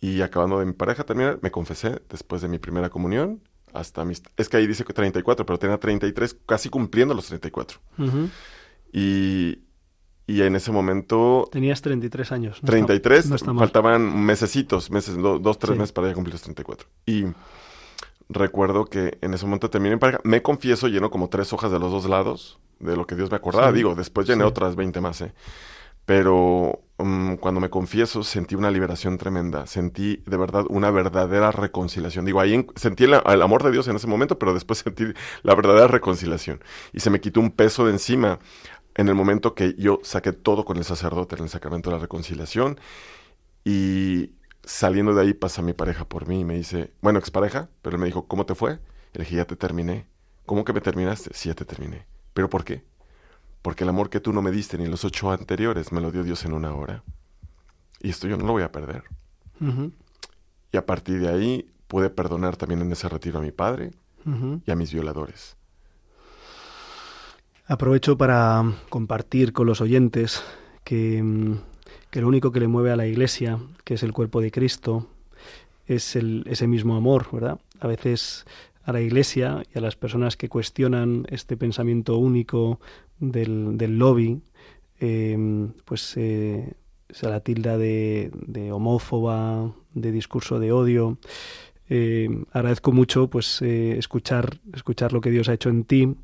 [0.00, 3.42] Y acabando de mi pareja terminar, me confesé después de mi primera comunión
[3.74, 4.22] hasta mis...
[4.38, 7.80] Es que ahí dice que 34, pero tenía 33, casi cumpliendo los 34.
[7.98, 8.30] Ujú.
[8.94, 9.58] Y,
[10.26, 12.50] y en ese momento, Tenías 33 años.
[12.62, 13.64] no está- 33, no está mal.
[13.64, 15.78] faltaban mesecitos, meses, do- dos, tres Sí.
[15.78, 16.88] meses para ya cumplir los 34.
[17.06, 17.24] Y
[18.28, 20.20] recuerdo que en ese momento terminé mi pareja.
[20.24, 23.36] Me confieso, lleno como tres hojas de los dos lados de lo que Dios me
[23.36, 23.68] acordaba.
[23.70, 23.74] Sí.
[23.76, 24.48] Digo, después llené Sí.
[24.48, 25.34] otras 20 más, ¿eh?
[26.04, 29.66] Pero mm, cuando me confieso, sentí una liberación tremenda.
[29.66, 32.24] Sentí de verdad una verdadera reconciliación.
[32.24, 35.04] Digo, ahí sentí el, el, amor de Dios en ese momento, pero después sentí
[35.42, 36.60] la verdadera reconciliación.
[36.92, 38.38] Y se me quitó un peso de encima
[38.94, 42.02] en el momento que yo saqué todo con el sacerdote en el sacramento de la
[42.02, 42.78] reconciliación.
[43.64, 44.32] Y
[44.64, 48.00] saliendo de ahí pasa mi pareja por mí y me dice, bueno, expareja, pero él
[48.00, 48.78] me dijo, ¿cómo te fue?
[49.14, 50.06] Y le dije, ya te terminé.
[50.46, 51.30] ¿Cómo que me terminaste?
[51.34, 52.06] Sí, ya te terminé.
[52.34, 52.84] ¿Pero por qué?
[53.62, 56.24] Porque el amor que tú no me diste ni los ocho anteriores me lo dio
[56.24, 57.04] Dios en una hora.
[58.00, 59.04] Y esto yo no lo voy a perder.
[60.72, 63.92] Y a partir de ahí pude perdonar también en ese retiro a mi padre
[64.66, 65.56] y a mis violadores.
[67.72, 70.44] Aprovecho para compartir con los oyentes
[70.84, 71.54] que, mm,
[72.10, 75.08] que, lo único que le mueve a la Iglesia, que es el cuerpo de Cristo,
[75.86, 77.58] es ese mismo amor, ¿verdad?
[77.80, 78.44] A veces
[78.84, 82.78] a la Iglesia y a las personas que cuestionan este pensamiento único
[83.20, 84.42] del, lobby,
[85.00, 85.38] eh,
[85.86, 86.74] pues eh,
[87.08, 88.30] se la tilda de,
[88.70, 91.16] homófoba, de discurso de odio.
[91.88, 96.14] Eh, agradezco mucho pues eh, escuchar, escuchar lo que Dios ha hecho en ti,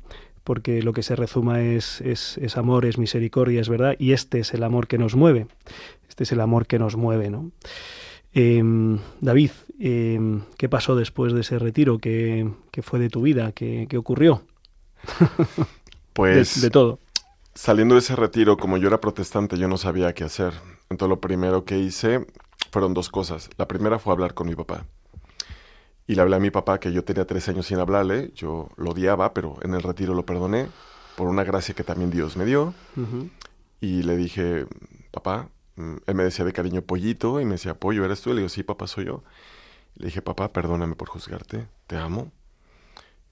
[0.43, 4.39] porque lo que se rezuma es, es, es, amor, es misericordia, es verdad, y este
[4.39, 5.47] es el amor que nos mueve.
[6.07, 7.51] Este es el amor que nos mueve, ¿no?
[8.33, 8.61] Eh,
[9.21, 11.99] David, eh, ¿qué pasó después de ese retiro?
[11.99, 13.51] ¿Qué, qué fue de tu vida?
[13.51, 14.43] ¿Qué, qué ocurrió?
[16.11, 16.99] Pues de, de, todo.
[17.53, 20.53] Saliendo de ese retiro, como yo era protestante, yo no sabía qué hacer.
[20.89, 22.25] Entonces lo primero que hice
[22.71, 23.49] fueron dos cosas.
[23.57, 24.85] La primera fue hablar con mi papá.
[26.09, 28.89] Y le hablé a mi papá que yo tenía tres años sin hablarle, yo lo
[28.89, 30.67] odiaba, pero en el retiro lo perdoné
[31.15, 32.73] por una gracia que también Dios me dio.
[32.97, 33.29] Uh -huh.
[33.79, 34.65] Y le dije,
[35.11, 38.31] papá, él me decía de cariño pollito y me decía, pollo, ¿eres tú?
[38.31, 39.23] Y le digo, sí, papá, soy yo.
[39.97, 42.31] Le dije, papá, perdóname por juzgarte, te amo.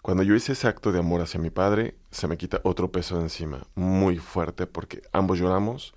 [0.03, 3.17] Cuando yo hice ese acto de amor hacia mi padre, se me quita otro peso
[3.17, 5.95] de encima, muy fuerte, porque ambos lloramos.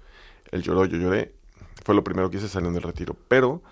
[0.51, 1.35] Él lloró, yo lloré.
[1.85, 3.17] Fue lo primero que hice saliendo del retiro.
[3.29, 3.63] Pero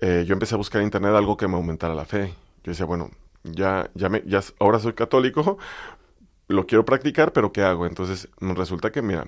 [0.00, 2.34] eh, yo empecé a buscar en internet algo que me aumentara la fe.
[2.64, 3.10] Yo decía, bueno,
[3.44, 5.58] ya, ya, me, ya ahora soy católico,
[6.48, 7.86] lo quiero practicar, pero ¿qué hago?
[7.86, 9.26] Entonces resulta que, mira,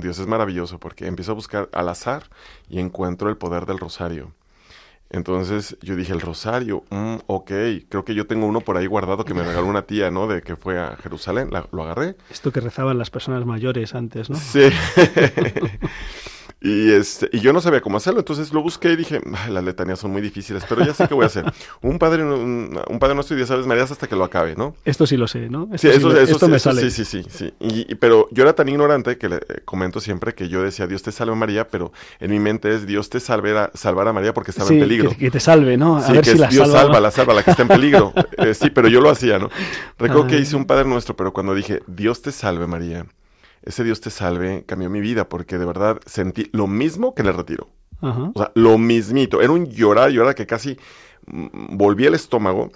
[0.00, 2.24] Dios es maravilloso porque empiezo a buscar al azar
[2.68, 4.32] y encuentro el poder del rosario.
[5.10, 7.50] Entonces yo dije, el rosario, mm, ok,
[7.88, 10.26] creo que yo tengo uno por ahí guardado que me regaló una tía, ¿no?
[10.26, 12.16] De que fue a Jerusalén, la, lo agarré.
[12.30, 14.36] Esto que rezaban las personas mayores antes, ¿no?
[14.36, 14.70] Sí.
[16.60, 19.98] Y, este, y yo no sabía cómo hacerlo, entonces lo busqué y dije, las letanías
[19.98, 21.44] son muy difíciles, pero ya sé qué voy a hacer.
[21.82, 24.74] Un padre, un, un padre nuestro y diez aves marías hasta que lo acabe, ¿no?
[24.84, 25.68] Esto sí lo sé, ¿no?
[25.72, 26.90] Esto sí, eso, sí, eso, esto sí, me eso sale.
[26.90, 27.54] sí, sí, sí, sí.
[27.60, 30.86] Y, y, pero yo era tan ignorante que le eh, comento siempre que yo decía,
[30.86, 34.12] Dios te salve María, pero en mi mente es Dios te salve a, salvar a
[34.14, 35.10] María porque estaba en peligro.
[35.10, 35.98] Que, que, te salve, ¿no?
[35.98, 37.00] A sí, ver que si la Dios salva, salva, ¿no?
[37.00, 38.12] la salva, la que está en peligro.
[38.38, 39.50] eh, sí, pero yo lo hacía, ¿no?
[39.98, 43.06] Recuerdo que hice un Padre Nuestro, pero cuando dije, Dios te salve María,
[43.64, 47.28] ese Dios te salve cambió mi vida porque de verdad sentí lo mismo que en
[47.28, 47.68] el retiro.
[48.00, 48.30] Ajá.
[48.34, 49.40] O sea, lo mismito.
[49.40, 50.78] Era un llorar, llorar que casi
[51.26, 52.70] mm, volvía el estómago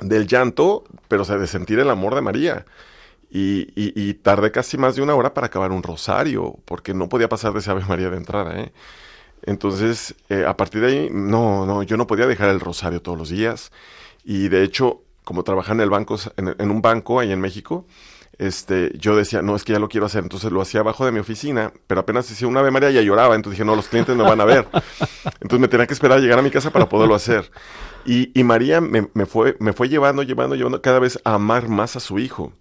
[0.00, 2.66] del llanto, pero o sea, de sentir el amor de María.
[3.30, 7.08] Y, y, y, tardé casi más de una hora para acabar un rosario, porque no
[7.08, 8.58] podía pasar de ese Ave María de entrada.
[8.60, 8.72] ¿eh?
[9.42, 13.16] Entonces, eh, a partir de ahí, no, no, yo no podía dejar el rosario todos
[13.16, 13.70] los días.
[14.24, 17.86] Y de hecho, como trabajaba en el banco, en, en un banco ahí en México,
[18.38, 20.22] este, yo decía, no, es que ya lo quiero hacer.
[20.22, 23.34] Entonces lo hacía abajo de mi oficina, pero apenas hacía una Ave María ya lloraba.
[23.34, 24.66] Entonces dije, no, los clientes me van a ver.
[25.40, 27.50] Entonces me tenía que esperar a llegar a mi casa para poderlo hacer.
[28.06, 31.68] Y, y María me, me, fue, me fue llevando, llevando, llevando cada vez a amar
[31.68, 32.52] más a su hijo.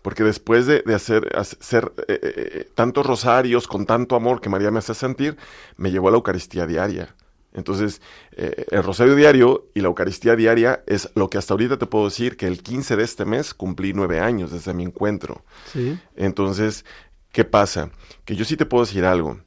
[0.00, 4.70] Porque después de, de hacer, hacer eh, eh, tantos rosarios con tanto amor que María
[4.70, 5.36] me hace sentir,
[5.76, 7.14] me llevó a la Eucaristía diaria.
[7.52, 11.86] Entonces, eh, el rosario diario y la Eucaristía diaria es lo que hasta ahorita te
[11.86, 15.44] puedo decir que el 15 de este mes cumplí nueve años desde mi encuentro.
[15.72, 15.98] Sí.
[16.16, 16.84] Entonces,
[17.32, 17.90] ¿qué pasa?
[18.24, 19.40] Que yo sí te puedo decir algo.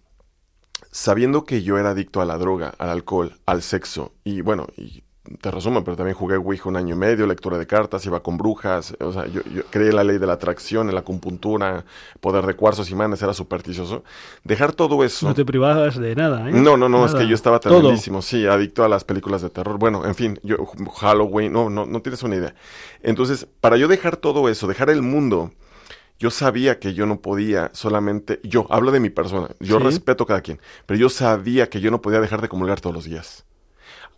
[0.92, 5.04] Sabiendo que yo era adicto a la droga, al alcohol, al sexo, y bueno, y
[5.40, 8.38] te resumo, pero también jugué Ouija un año y medio, lectura de cartas, iba con
[8.38, 11.86] brujas, o sea, yo, yo creí en la ley de la atracción, en la acupuntura,
[12.20, 14.04] poder de cuarzos y manes, era supersticioso.
[14.44, 15.28] Dejar todo eso...
[15.28, 16.52] No te privabas de nada, ¿eh?
[16.54, 17.06] No, no, no, nada.
[17.06, 19.78] es que yo estaba tremendísimo, sí, adicto a las películas de terror.
[19.78, 20.58] Bueno, en fin, yo
[21.00, 22.56] Halloween, no, no, no tienes una idea.
[23.04, 25.52] Entonces, para yo dejar todo eso, dejar el mundo,
[26.18, 29.84] yo sabía que yo no podía solamente, yo hablo de mi persona, yo Sí.
[29.84, 32.96] respeto a cada quien, pero yo sabía que yo no podía dejar de comulgar todos
[32.96, 33.46] los días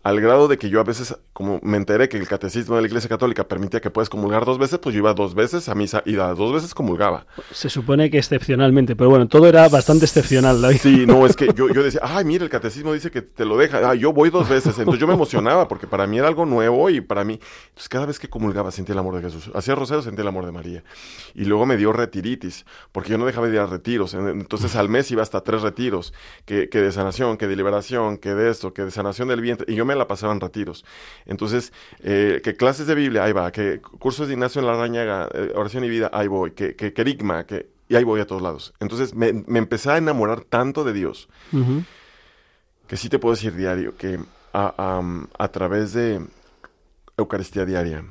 [0.04, 2.88] al grado de que yo a veces, como me enteré que el catecismo de la
[2.88, 6.04] Iglesia Católica permitía que puedes comulgar dos veces, pues yo iba dos veces a misa
[6.06, 7.26] y las dos veces comulgaba.
[7.52, 10.62] Se supone que excepcionalmente, pero bueno, todo era bastante excepcional.
[10.62, 10.80] David.
[10.82, 13.58] Sí, no, es que yo, yo decía, ay, mira, el catecismo dice que te lo
[13.58, 13.89] deja.
[13.89, 14.78] Ah, yo voy dos veces.
[14.78, 17.39] Entonces yo me emocionaba porque para mí era algo nuevo y para mí,
[17.70, 19.52] entonces cada vez que comulgaba sentía el amor de Jesús.
[19.56, 20.84] Hacía rosario, sentía el amor de María.
[21.34, 24.13] Y luego me dio retiritis, porque yo no dejaba de ir a retiros.
[24.13, 26.13] Entonces al mes iba hasta tres retiros,
[26.46, 29.72] que, que de sanación, que de liberación, que de esto, que de sanación del vientre.
[29.72, 30.86] Y yo me la pasaba en retiros.
[31.26, 35.30] Entonces, eh, que clases de Biblia, ahí va, que cursos de Ignacio en la Rañaga,
[35.34, 38.42] eh, oración y vida, ahí voy, que, que querigma, que, y ahí voy a todos
[38.42, 38.74] lados.
[38.80, 41.30] Entonces me, me empecé a enamorar tanto de Dios,
[42.88, 44.20] que sí te puedo decir diario, que
[44.54, 46.26] a, a, a través de
[47.18, 48.06] Eucaristía diaria,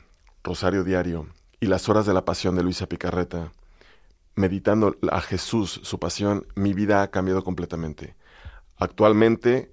[0.44, 1.26] Rosario diario
[1.60, 3.52] y las horas de la pasión de Luisa Picarreta,
[4.34, 8.16] meditando a Jesús, su pasión, mi vida ha cambiado completamente.
[8.78, 9.70] Actualmente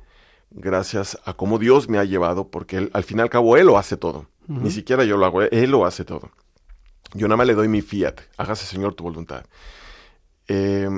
[0.51, 3.67] gracias a cómo Dios me ha llevado, porque él, al fin y al cabo Él
[3.67, 4.27] lo hace todo.
[4.47, 4.62] Uh -huh.
[4.62, 6.29] Ni siquiera yo lo hago, Él lo hace todo.
[7.13, 9.45] Yo nada más le doy mi fiat, hágase Señor tu voluntad.
[10.47, 10.89] Eh,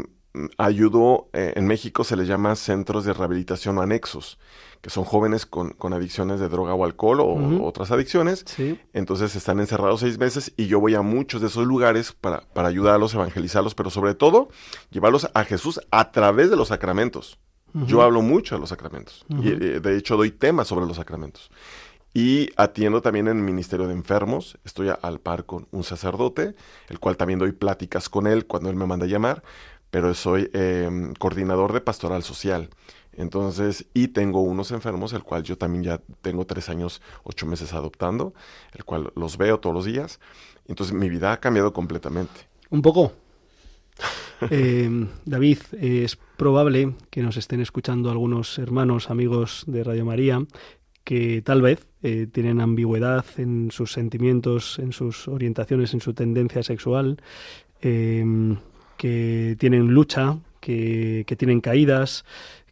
[0.57, 4.39] ayudo, eh, en México se les llama centros de rehabilitación o anexos,
[4.81, 7.59] que son jóvenes con, con adicciones de droga o alcohol o uh -huh.
[7.63, 8.43] otras adicciones.
[8.45, 8.79] Sí.
[8.93, 12.69] Entonces están encerrados seis meses y yo voy a muchos de esos lugares para, para
[12.69, 14.49] ayudarlos, evangelizarlos, pero sobre todo
[14.89, 17.37] llevarlos a Jesús a través de los sacramentos.
[17.73, 17.86] Uh -huh.
[17.86, 19.25] Yo hablo mucho de los sacramentos.
[19.29, 19.43] Uh -huh.
[19.45, 21.49] Y eh, de hecho doy temas sobre los sacramentos.
[22.13, 24.57] Y atiendo también en el Ministerio de Enfermos.
[24.65, 26.55] Estoy a, al par con un sacerdote,
[26.89, 29.43] el cual también doy pláticas con él cuando él me manda a llamar.
[29.91, 32.69] Pero soy eh, coordinador de pastoral social.
[33.13, 37.73] Entonces, y tengo unos enfermos, el cual yo también ya tengo tres años, ocho meses
[37.73, 38.34] adoptando,
[38.73, 40.19] el cual los veo todos los días.
[40.67, 42.47] Entonces, mi vida ha cambiado completamente.
[42.69, 43.12] Un poco.
[44.49, 44.89] Eh,
[45.23, 50.43] David, es probable que nos estén escuchando algunos hermanos, amigos de Radio María,
[51.03, 56.63] que tal vez eh, tienen ambigüedad en sus sentimientos, en sus orientaciones, en su tendencia
[56.63, 57.21] sexual,
[57.81, 58.25] eh,
[58.97, 62.25] que tienen lucha, que, tienen caídas,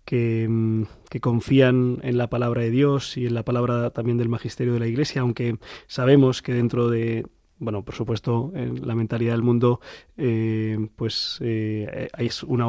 [0.06, 4.74] que, que, confían en la palabra de Dios y en la palabra también del magisterio
[4.74, 7.26] de la Iglesia, aunque sabemos que dentro de,
[7.60, 9.82] bueno, por supuesto, en la mentalidad del mundo,
[10.18, 12.66] eh, pues eh, es una,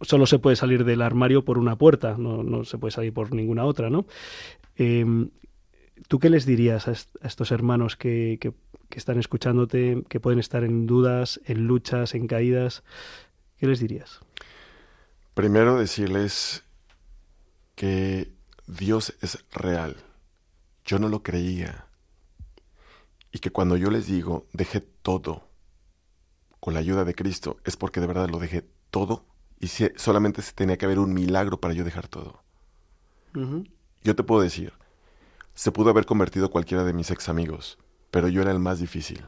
[0.00, 3.34] solo se puede salir del armario por una puerta, no, no se puede salir por
[3.34, 4.06] ninguna otra, ¿no?
[4.76, 5.04] Eh,
[6.08, 6.92] ¿Tú qué les dirías a
[7.26, 8.52] estos hermanos que, que,
[8.88, 12.82] que, están escuchándote, que pueden estar en dudas, en luchas, en caídas?
[13.58, 14.20] ¿Qué les dirías?
[15.34, 16.64] Primero decirles
[17.74, 18.32] que
[18.66, 19.96] Dios es real.
[20.84, 21.89] Yo no lo creía.
[23.32, 25.48] Y que cuando yo les digo, dejé todo
[26.58, 29.24] con la ayuda de Cristo, es porque de verdad lo dejé todo
[29.58, 32.42] y si solamente se tenía que haber un milagro para yo dejar todo.
[33.34, 33.70] Uh -huh.
[34.02, 34.72] Yo te puedo decir,
[35.54, 37.78] se pudo haber convertido cualquiera de mis ex amigos,
[38.10, 39.24] pero yo era el más difícil.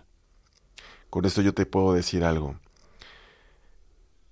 [1.10, 2.56] Con esto yo te puedo decir algo.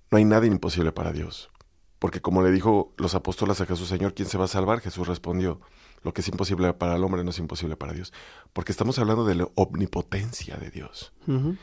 [0.09, 1.51] No hay nada imposible para Dios.
[1.99, 4.79] Porque como le dijo los apóstoles a Jesús, Señor, ¿quién se va a salvar?
[4.79, 5.61] Jesús respondió,
[6.03, 8.13] lo que es imposible para el hombre no es imposible para Dios.
[8.53, 11.13] Porque estamos hablando de la omnipotencia de Dios.
[11.27, 11.57] Uh -huh.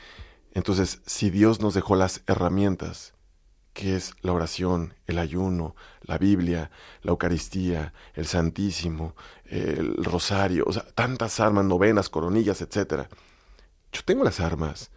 [0.53, 3.15] Entonces, si Dios nos dejó las herramientas,
[3.79, 6.71] que es la oración, el ayuno, la Biblia,
[7.03, 13.07] la Eucaristía, el Santísimo, el Rosario, o sea, tantas armas, novenas, coronillas, etc.
[13.93, 14.91] Yo tengo las armas,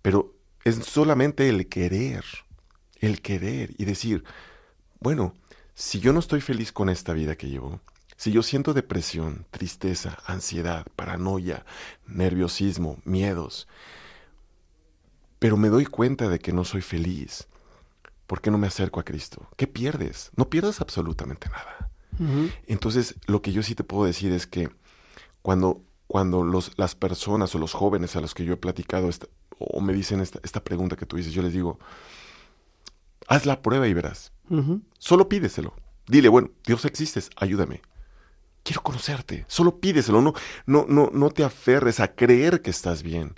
[0.00, 0.32] pero
[0.64, 2.24] es solamente el querer,
[3.00, 4.22] el querer y decir,
[5.00, 5.34] bueno,
[5.74, 7.80] si yo no estoy feliz con esta vida que llevo,
[8.20, 11.64] si yo siento depresión, tristeza, ansiedad, paranoia,
[12.06, 13.66] nerviosismo, miedos,
[15.38, 17.48] pero me doy cuenta de que no soy feliz,
[18.26, 19.48] ¿por qué no me acerco a Cristo?
[19.56, 20.32] ¿Qué pierdes?
[20.36, 21.90] No pierdes absolutamente nada.
[22.18, 22.52] Uh -huh.
[22.66, 24.68] Entonces, lo que yo sí te puedo decir es que
[25.40, 29.28] cuando, cuando los, las personas o los jóvenes a los que yo he platicado esta,
[29.58, 31.78] o me dicen esta, esta, pregunta que tú dices, yo les digo,
[33.28, 34.30] haz la prueba y verás.
[34.50, 34.82] Uh -huh.
[34.98, 35.72] Solo pídeselo.
[36.06, 37.80] Dile, bueno, Dios existes, ayúdame.
[38.62, 39.44] Quiero conocerte.
[39.48, 40.20] Solo pídeselo.
[40.20, 40.34] No,
[40.66, 43.34] no, no, no te aferres a creer que estás bien.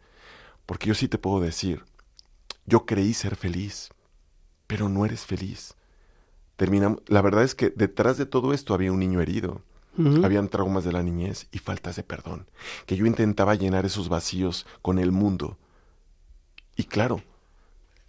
[0.66, 1.84] Porque yo sí te puedo decir,
[2.66, 3.90] yo creí ser feliz,
[4.66, 5.74] pero no eres feliz.
[6.56, 9.62] Terminamos, la verdad es que detrás de todo esto había un niño herido.
[9.98, 10.24] Uh -huh.
[10.24, 12.46] Habían traumas de la niñez y faltas de perdón.
[12.86, 15.58] Que yo intentaba llenar esos vacíos con el mundo.
[16.76, 17.22] Y claro,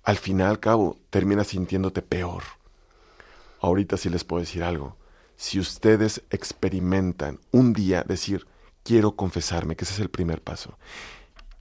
[0.04, 2.44] al final al cabo terminas sintiéndote peor.
[3.60, 4.98] Ahorita sí les puedo decir algo.
[5.44, 8.48] Si ustedes experimentan un día decir,
[8.82, 10.78] quiero confesarme, que ese es el primer paso,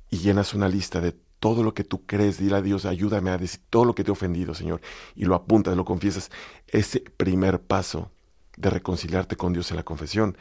[0.08, 3.38] y llenas una lista de todo lo que tú crees, dile a Dios, ayúdame a
[3.38, 4.80] decir todo lo que te he ofendido, Señor,
[5.16, 6.30] y lo apuntas, lo confiesas,
[6.68, 8.12] ese primer paso
[8.56, 10.36] de reconciliarte con Dios en la confesión,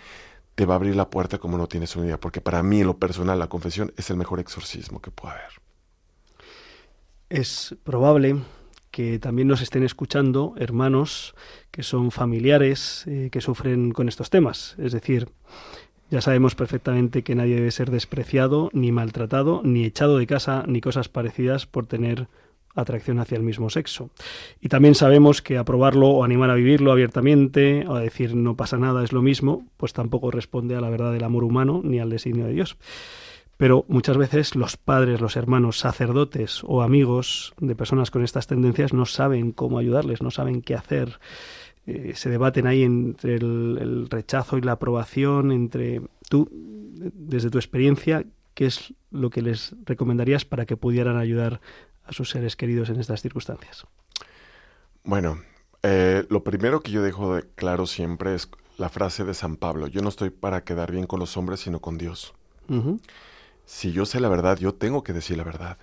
[0.54, 3.00] te va a abrir la puerta como no tienes una idea, porque para mí lo
[3.00, 5.54] personal la confesión es el mejor exorcismo que puede haber.
[7.30, 8.44] Es probable
[8.92, 11.34] que también nos estén escuchando hermanos
[11.72, 14.76] que son familiares eh, que sufren con estos temas.
[14.78, 15.30] Es decir,
[16.10, 20.82] ya sabemos perfectamente que nadie debe ser despreciado, ni maltratado, ni echado de casa, ni
[20.82, 22.28] cosas parecidas por tener
[22.76, 24.10] atracción hacia el mismo sexo.
[24.60, 28.78] Y también sabemos que aprobarlo o animar a vivirlo abiertamente o a decir no pasa
[28.78, 32.10] nada es lo mismo, pues tampoco responde a la verdad del amor humano ni al
[32.10, 32.78] designio de Dios.
[33.62, 38.92] Pero muchas veces los padres, los hermanos, sacerdotes o amigos de personas con estas tendencias
[38.92, 41.20] no saben cómo ayudarles, no saben qué hacer.
[41.86, 47.60] Eh, se debaten ahí entre el, el rechazo y la aprobación, entre tú, desde tu
[47.60, 51.62] experiencia, qué es lo que les recomendarías para que pudieran ayudar
[52.06, 53.86] a sus seres queridos en estas circunstancias?
[55.04, 55.38] Bueno,
[55.84, 58.50] eh, lo primero que yo dejo de claro siempre es
[58.80, 61.80] la frase de San Pablo, yo no estoy para quedar bien con los hombres, sino
[61.80, 62.34] con Dios.
[63.74, 65.78] Si yo sé la verdad, yo tengo que decir la verdad.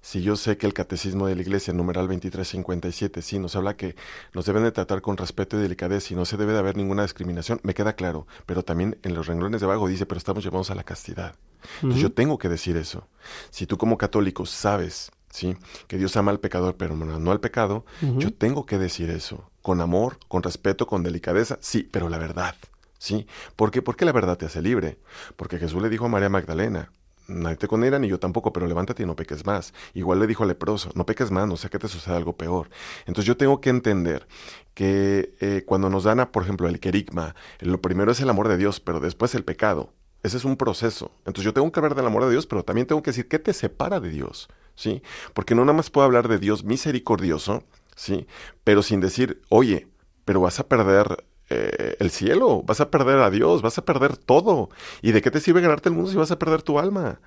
[0.00, 3.94] Si yo sé que el catecismo de la iglesia, numeral 2357, sí, nos habla que
[4.32, 7.02] nos deben de tratar con respeto y delicadeza y no se debe de haber ninguna
[7.02, 10.70] discriminación, me queda claro, pero también en los renglones de abajo dice, pero estamos llamados
[10.70, 11.34] a la castidad.
[11.74, 13.06] Entonces yo tengo que decir eso.
[13.50, 15.58] Si tú como católico sabes ¿sí?
[15.88, 17.84] Que Dios ama al pecador, pero no al pecado.
[18.16, 22.56] Yo tengo que decir eso, con amor, con respeto, con delicadeza, sí, pero la verdad,
[22.98, 23.26] ¿sí?
[23.56, 23.82] ¿Por qué?
[23.82, 24.98] Porque la verdad te hace libre.
[25.36, 26.90] Porque Jesús le dijo a María Magdalena,
[27.30, 29.72] nadie te condena ni yo tampoco, pero levántate y no peques más.
[29.94, 32.68] Igual le dijo al leproso, no peques más, no sea que te suceda algo peor.
[33.00, 34.26] Entonces yo tengo que entender
[34.74, 38.56] que eh, cuando nos dan, por ejemplo, el querigma, lo primero es el amor de
[38.56, 39.92] Dios, pero después el pecado.
[40.22, 41.12] Ese es un proceso.
[41.20, 43.38] Entonces yo tengo que hablar del amor de Dios, pero también tengo que decir qué
[43.38, 44.48] te separa de Dios.
[44.74, 45.02] ¿sí?
[45.34, 47.64] Porque no nada más puedo hablar de Dios misericordioso,
[47.94, 48.26] ¿sí?
[48.64, 49.88] Pero sin decir, oye,
[50.24, 54.16] pero vas a perder eh, el cielo, vas a perder a Dios, vas a perder
[54.16, 54.70] todo.
[55.02, 57.20] ¿Y de qué te sirve ganarte el mundo si vas a perder tu alma?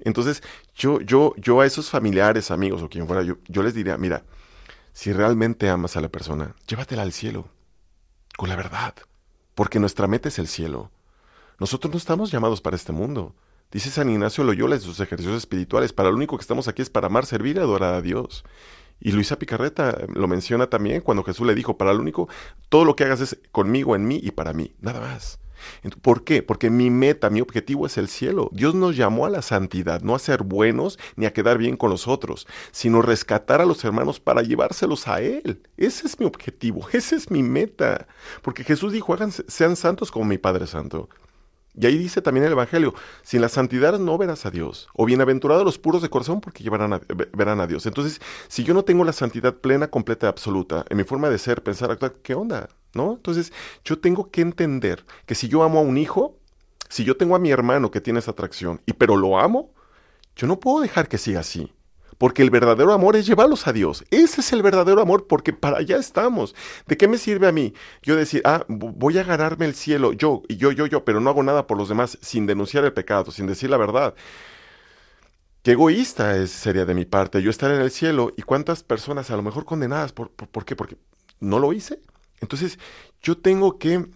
[0.00, 0.42] Entonces,
[0.74, 4.24] yo, yo, yo a esos familiares, amigos o quien fuera, yo, yo les diría, mira,
[4.92, 7.48] si realmente amas a la persona, llévatela al cielo,
[8.36, 8.94] con la verdad,
[9.54, 10.90] porque nuestra meta es el cielo.
[11.58, 13.34] Nosotros no estamos llamados para este mundo.
[13.70, 16.90] Dice San Ignacio Loyola en sus ejercicios espirituales, para lo único que estamos aquí es
[16.90, 18.44] para amar, servir y adorar a Dios.
[19.00, 22.28] Y Luisa Picarreta lo menciona también cuando Jesús le dijo, para lo único,
[22.68, 25.38] todo lo que hagas es conmigo, en mí y para mí, nada más.
[26.02, 26.42] ¿Por qué?
[26.42, 28.48] Porque mi meta, mi objetivo es el cielo.
[28.52, 31.90] Dios nos llamó a la santidad, no a ser buenos ni a quedar bien con
[31.90, 35.62] los otros, sino rescatar a los hermanos para llevárselos a Él.
[35.76, 38.06] Ese es mi objetivo, esa es mi meta.
[38.42, 39.16] Porque Jesús dijo,
[39.48, 41.08] sean santos como mi Padre Santo.
[41.80, 45.64] Y ahí dice también el Evangelio, sin la santidad no verás a Dios, o bienaventurados
[45.64, 47.00] los puros de corazón porque llevarán
[47.32, 47.86] verán a Dios.
[47.86, 51.62] Entonces, si yo no tengo la santidad plena, completa, absoluta, en mi forma de ser,
[51.62, 52.68] pensar, actuar, ¿qué onda?
[52.94, 53.12] ¿No?
[53.12, 53.52] Entonces,
[53.84, 56.36] yo tengo que entender que si yo amo a un hijo,
[56.88, 59.72] si yo tengo a mi hermano que tiene esa atracción, y pero lo amo,
[60.34, 61.72] yo no puedo dejar que siga así.
[62.18, 64.04] Porque el verdadero amor es llevarlos a Dios.
[64.10, 66.54] Ese es el verdadero amor porque para allá estamos.
[66.86, 70.42] ¿De qué me sirve a mí yo decir, ah, voy a ganarme el cielo, yo,
[70.48, 73.30] y yo, yo, yo, pero no hago nada por los demás sin denunciar el pecado,
[73.30, 74.14] sin decir la verdad?
[75.62, 79.30] Qué egoísta es, sería de mi parte yo estar en el cielo y cuántas personas
[79.30, 80.74] a lo mejor condenadas, ¿por, por, por qué?
[80.76, 80.96] Porque
[81.40, 82.00] no lo hice.
[82.40, 82.78] Entonces
[83.22, 84.06] yo tengo que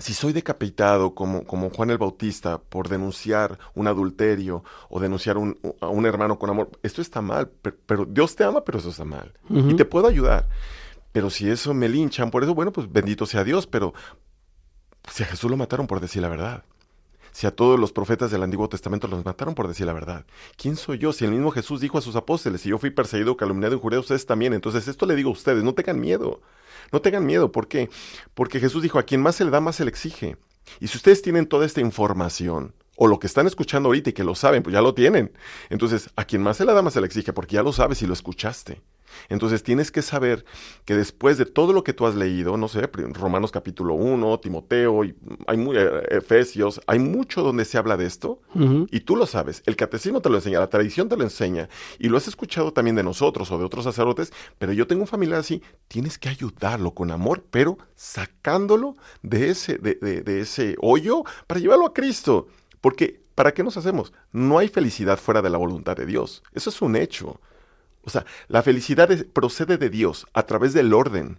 [0.00, 5.88] si soy decapitado como, como Juan el Bautista por denunciar un adulterio o denunciar a
[5.88, 7.50] un hermano con amor, esto está mal,
[7.86, 9.32] pero, Dios te ama, pero eso está mal.
[9.48, 10.48] Y te puedo ayudar.
[11.12, 13.92] Pero si eso me linchan por eso, bueno, pues bendito sea Dios, pero
[15.10, 16.64] si a Jesús lo mataron por decir la verdad.
[17.32, 20.24] Si a todos los profetas del Antiguo Testamento los mataron por decir la verdad.
[20.56, 21.12] ¿Quién soy yo?
[21.12, 24.00] Si el mismo Jesús dijo a sus apóstoles, si yo fui perseguido, calumniado y jurado,
[24.00, 24.52] ustedes también.
[24.52, 26.40] Entonces esto le digo a ustedes, no tengan miedo.
[26.92, 27.88] No tengan miedo, ¿por qué?
[28.34, 30.36] Porque Jesús dijo, a quien más se le da, más se le exige.
[30.80, 34.24] Y si ustedes tienen toda esta información, o lo que están escuchando ahorita y que
[34.24, 35.32] lo saben, pues ya lo tienen.
[35.70, 38.02] Entonces, a quien más se le da, más se le exige, porque ya lo sabes
[38.02, 38.82] y lo escuchaste.
[39.28, 40.44] Entonces tienes que saber
[40.84, 45.04] que después de todo lo que tú has leído, no sé, Romanos capítulo 1, Timoteo,
[45.04, 45.14] y
[45.46, 48.40] hay muy, eh, Efesios, hay mucho donde se habla de esto
[48.90, 49.62] y tú lo sabes.
[49.66, 52.96] El catecismo te lo enseña, la tradición te lo enseña y lo has escuchado también
[52.96, 56.92] de nosotros o de otros sacerdotes, pero yo tengo un familiar así, tienes que ayudarlo
[56.92, 62.48] con amor, pero sacándolo de ese, de, de ese hoyo para llevarlo a Cristo.
[62.80, 64.12] Porque, ¿para qué nos hacemos?
[64.32, 66.42] No hay felicidad fuera de la voluntad de Dios.
[66.54, 67.40] Eso es un hecho.
[68.02, 71.38] O sea, la felicidad procede de Dios a través del orden.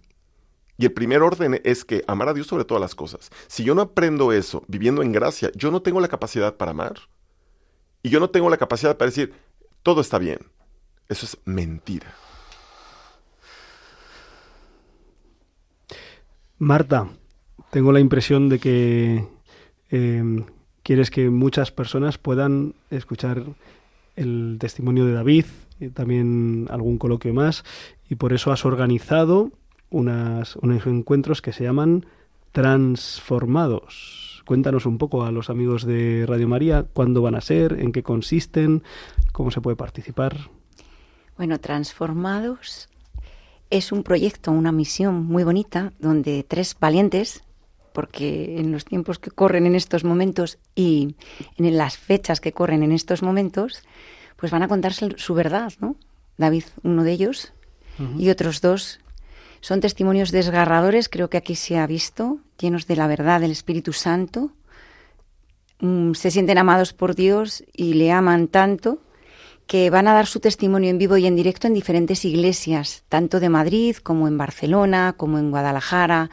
[0.78, 3.30] Y el primer orden es que amar a Dios sobre todas las cosas.
[3.46, 6.94] Si yo no aprendo eso viviendo en gracia, yo no tengo la capacidad para amar.
[8.02, 9.34] Y yo no tengo la capacidad para decir,
[9.82, 10.38] todo está bien.
[11.08, 12.14] Eso es mentira.
[16.58, 17.08] Marta,
[17.70, 19.26] tengo la impresión de que
[19.90, 20.44] eh,
[20.82, 23.44] quieres que muchas personas puedan escuchar
[24.16, 25.46] el testimonio de David,
[25.82, 27.64] y también algún coloquio más,
[28.08, 29.50] y por eso has organizado
[29.90, 32.06] unas, unos encuentros que se llaman
[32.52, 34.42] Transformados.
[34.46, 38.02] Cuéntanos un poco a los amigos de Radio María cuándo van a ser, en qué
[38.02, 38.82] consisten,
[39.32, 40.36] cómo se puede participar.
[41.36, 42.88] Bueno, Transformados
[43.70, 47.42] es un proyecto, una misión muy bonita, donde tres valientes,
[47.94, 51.16] porque en los tiempos que corren en estos momentos y
[51.56, 53.82] en las fechas que corren en estos momentos,
[54.42, 55.94] pues van a contarse su verdad, ¿no?
[56.36, 57.52] David, uno de ellos,
[58.18, 58.98] y otros dos.
[59.60, 63.92] Son testimonios desgarradores, creo que aquí se ha visto, llenos de la verdad del Espíritu
[63.92, 64.50] Santo.
[65.78, 68.98] Mm, se sienten amados por Dios y le aman tanto
[69.68, 73.38] que van a dar su testimonio en vivo y en directo en diferentes iglesias, tanto
[73.38, 76.30] de Madrid como en Barcelona, como en Guadalajara,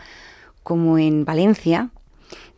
[0.64, 1.91] como en Valencia,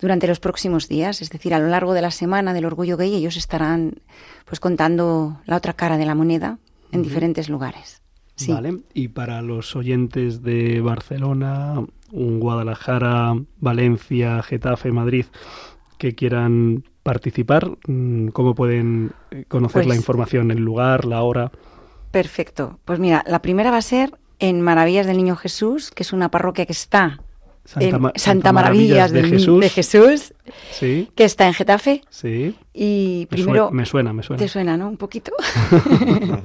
[0.01, 1.21] durante los próximos días.
[1.21, 4.01] Es decir, a lo largo de la semana del orgullo gay ellos estarán
[4.45, 6.57] pues contando la otra cara de la moneda
[6.91, 8.01] en diferentes lugares.
[8.35, 8.51] Sí.
[8.51, 8.79] Vale.
[8.93, 15.25] Y para los oyentes de Barcelona, Guadalajara, Valencia, Getafe, Madrid,
[15.97, 21.51] que quieran participar, mm, ¿cómo pueden eh, conocer Pues- la información, el lugar, la hora?
[22.09, 22.79] Perfecto.
[22.83, 26.29] Pues mira, la primera va a ser en Maravillas del Niño Jesús, que es una
[26.29, 27.19] parroquia que está
[27.99, 29.61] Ma- Santa, Maravillas, Jesús.
[29.61, 30.33] de Jesús,
[30.71, 32.01] Sí, que está en Getafe.
[32.09, 32.55] sí.
[32.73, 34.39] Y primero me suena, me suena.
[34.41, 34.87] Te suena, ¿no?
[34.89, 35.31] Un poquito.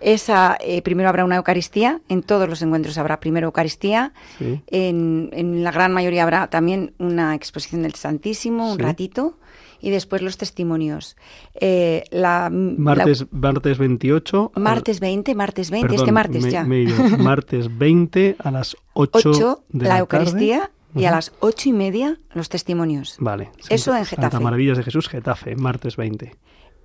[0.00, 4.60] Esa, eh, primero habrá una Eucaristía, en todos los encuentros habrá primero Eucaristía, Sí.
[4.66, 9.38] en, en la gran mayoría habrá también una exposición del Santísimo, un ratito,
[9.82, 11.16] y después los testimonios.
[11.54, 14.52] Eh, la, Martes, martes 28.
[14.54, 16.64] la- martes 20, martes 20, Perdón, este martes me- ya.
[16.64, 16.94] me ido.
[17.18, 20.72] Martes 20 a las 8, 8 de la, la Eucaristía tarde.
[20.94, 23.16] y a las ocho y media los testimonios.
[23.18, 23.50] Vale.
[23.68, 24.44] Eso en Santa Getafe.
[24.44, 26.34] Maravillas de Jesús, Getafe, martes 20.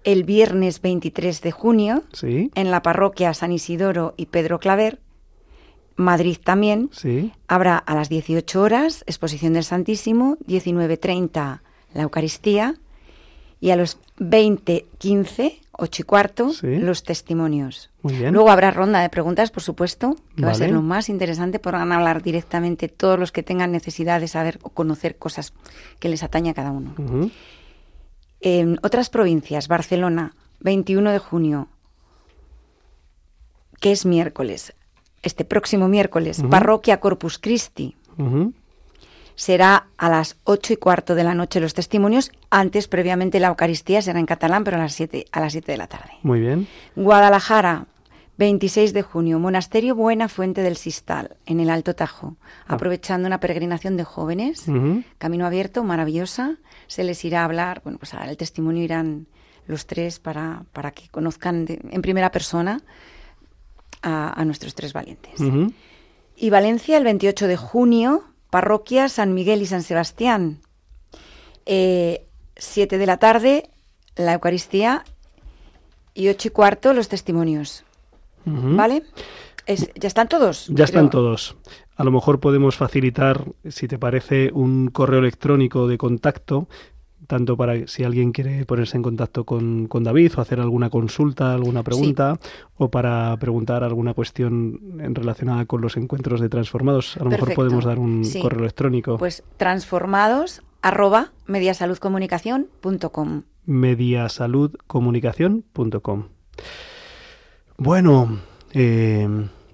[0.03, 5.01] El viernes 23 de junio, Sí, en la parroquia San Isidoro y Pedro Claver,
[5.97, 7.31] Madrid también, sí.
[7.47, 11.61] Habrá a las 18 horas exposición del Santísimo, 19.30
[11.93, 12.75] la Eucaristía
[13.59, 16.77] y a los 20.15, 8 y cuarto, Sí.
[16.77, 17.89] los testimonios.
[18.01, 18.33] Muy bien.
[18.33, 21.59] Luego habrá ronda de preguntas, por supuesto, que va a ser lo más interesante.
[21.59, 25.53] Podrán hablar directamente todos los que tengan necesidad de saber o conocer cosas
[25.99, 26.93] que les atañe a cada uno.
[28.41, 31.67] En otras provincias, Barcelona, 21 de junio,
[33.79, 34.73] que es miércoles,
[35.23, 36.41] este próximo miércoles.
[36.49, 37.95] Parroquia Corpus Christi.
[39.39, 42.31] Será a las ocho y cuarto de la noche los testimonios.
[42.49, 45.77] Antes, previamente, la Eucaristía será en catalán, pero a las siete, a las siete de
[45.77, 46.09] la tarde.
[46.23, 46.67] Muy bien.
[46.95, 47.85] Guadalajara,
[48.39, 52.35] 26 de junio, Monasterio Buena Fuente del Sistal, en el Alto Tajo.
[52.65, 54.65] Aprovechando una peregrinación de jóvenes,
[55.19, 56.55] camino abierto, maravillosa.
[56.87, 59.27] Se les irá a hablar, bueno, pues al testimonio irán
[59.67, 62.81] los tres para, para que conozcan de- en primera persona
[64.01, 65.39] a, a nuestros tres valientes.
[66.35, 70.59] Y Valencia, el 28 de junio, parroquia San Miguel y San Sebastián.
[71.65, 72.25] Eh,
[72.55, 73.69] siete de la tarde,
[74.15, 75.03] la Eucaristía
[76.13, 77.83] y ocho y cuarto, los testimonios.
[78.45, 79.03] ¿Vale?
[79.65, 80.67] Es- ¿Ya están todos?
[80.69, 81.57] Ya están todos.
[81.97, 86.69] A lo mejor podemos facilitar, si te parece, un correo electrónico de contacto,
[87.27, 91.53] tanto para si alguien quiere ponerse en contacto con, con David o hacer alguna consulta,
[91.53, 92.39] alguna pregunta,
[92.77, 97.17] o para preguntar alguna cuestión en- relacionada con los encuentros de transformados.
[97.17, 98.39] A lo mejor podemos dar un Sí.
[98.41, 99.17] correo electrónico.
[99.17, 103.43] Pues transformados arroba mediasaludcomunicación.com.
[103.65, 106.23] mediasaludcomunicación.com.
[107.77, 108.39] Bueno,
[108.73, 109.27] eh,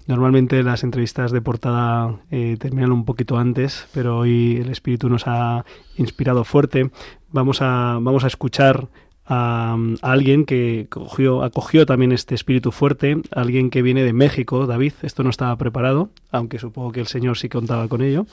[0.06, 5.26] normalmente las entrevistas de portada eh, terminan un poquito antes, pero hoy el espíritu nos
[5.26, 5.64] ha
[5.96, 6.90] inspirado fuerte.
[7.34, 8.86] Vamos a, vamos a escuchar
[9.26, 14.92] a, alguien que cogió, acogió también este espíritu fuerte, alguien que viene de México, David.
[15.02, 18.26] Esto no estaba preparado, aunque supongo que el Señor sí contaba con ello.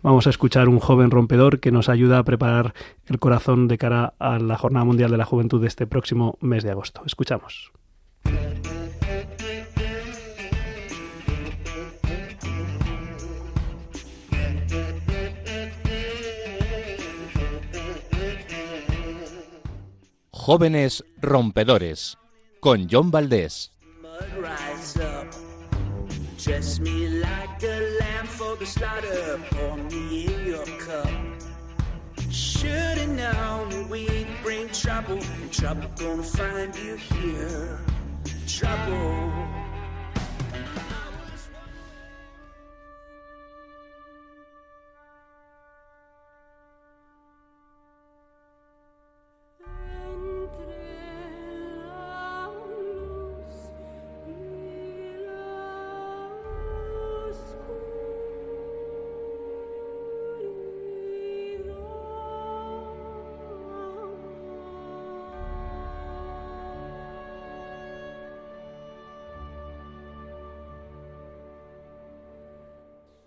[0.00, 2.72] Vamos a escuchar un joven rompedor que nos ayuda a preparar
[3.08, 6.64] el corazón de cara a la Jornada Mundial de la Juventud de este próximo mes
[6.64, 7.02] de agosto.
[7.04, 7.72] Escuchamos.
[30.86, 31.10] Cup.
[32.30, 37.80] Should've known we'd bring trouble, and trouble gonna find you here.
[38.46, 39.65] Trouble.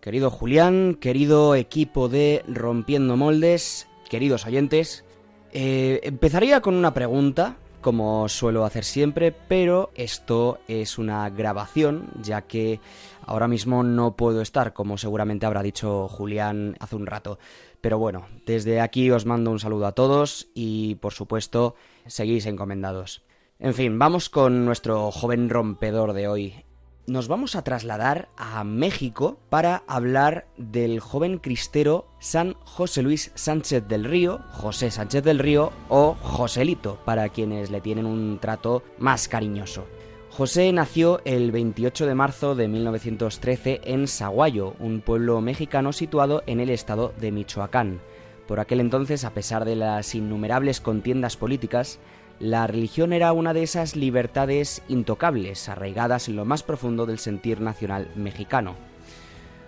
[0.10, 5.06] Querido Julián, querido equipo de Rompiendo Moldes, queridos oyentes,
[5.52, 12.42] eh, empezaría con una pregunta, como suelo hacer siempre, pero esto es una grabación, ya
[12.42, 12.80] que
[13.24, 17.38] ahora mismo no puedo estar, como seguramente habrá dicho Julián hace un rato.
[17.80, 21.76] Pero bueno, desde aquí os mando un saludo a todos y por supuesto
[22.08, 23.22] seguís encomendados.
[23.60, 26.66] En fin, vamos con nuestro joven rompedor de hoy
[27.10, 33.88] nos vamos a trasladar a México para hablar del joven cristero San José Luis Sánchez
[33.88, 39.28] del Río, José Sánchez del Río o Joselito, para quienes le tienen un trato más
[39.28, 39.88] cariñoso.
[40.30, 46.60] José nació el 28 de marzo de 1913 en Saguayo, un pueblo mexicano situado en
[46.60, 48.00] el estado de Michoacán.
[48.48, 52.00] Por aquel entonces, a pesar de las innumerables contiendas políticas,
[52.40, 57.60] la religión era una de esas libertades intocables, arraigadas en lo más profundo del sentir
[57.60, 58.76] nacional mexicano.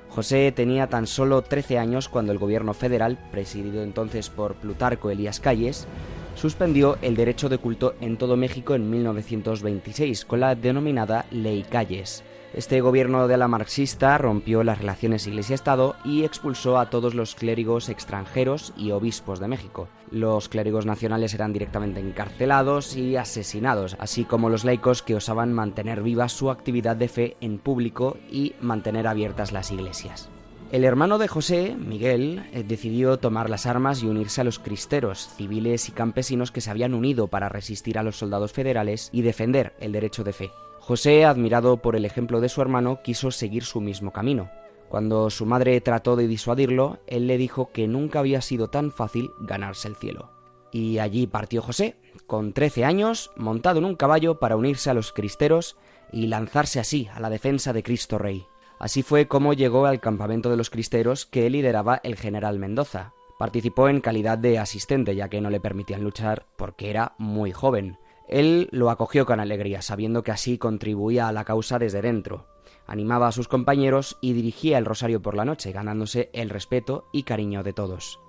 [0.10, 5.40] José tenía tan solo 13 años cuando el gobierno federal, presidido entonces por Plutarco Elías
[5.40, 5.88] Calles,
[6.36, 12.24] suspendió el derecho de culto en todo México en 1926 con la denominada Ley Calles.
[12.54, 17.88] Este gobierno de la marxista rompió las relaciones Iglesia-Estado y expulsó a todos los clérigos
[17.88, 19.88] extranjeros y obispos de México.
[20.12, 26.04] Los clérigos nacionales eran directamente encarcelados y asesinados, así como los laicos que osaban mantener
[26.04, 30.30] viva su actividad de fe en público y mantener abiertas las iglesias.
[30.74, 35.30] El hermano de José, Miguel, eh, decidió tomar las armas y unirse a los cristeros,
[35.38, 39.74] civiles y campesinos que se habían unido para resistir a los soldados federales y defender
[39.80, 40.52] el derecho de fe.
[40.92, 44.52] José, admirado por el ejemplo de su hermano, quiso seguir su mismo camino.
[44.90, 49.32] Cuando su madre trató de disuadirlo, él le dijo que nunca había sido tan fácil
[49.40, 50.32] ganarse el cielo.
[50.70, 51.96] Y allí partió José,
[52.28, 55.78] con 13 años, montado en un caballo para unirse a los cristeros
[56.12, 58.46] y lanzarse así a la defensa de Cristo Rey.
[58.78, 63.14] Así fue como llegó al campamento de los cristeros que lideraba el general Mendoza.
[63.40, 67.98] Participó en calidad de asistente ya que no le permitían luchar porque era muy joven.
[68.28, 72.48] Él lo acogió con alegría, sabiendo que así contribuía a la causa desde dentro.
[72.88, 77.24] Animaba a sus compañeros y dirigía el rosario por la noche, ganándose el respeto y
[77.24, 78.20] cariño de todos.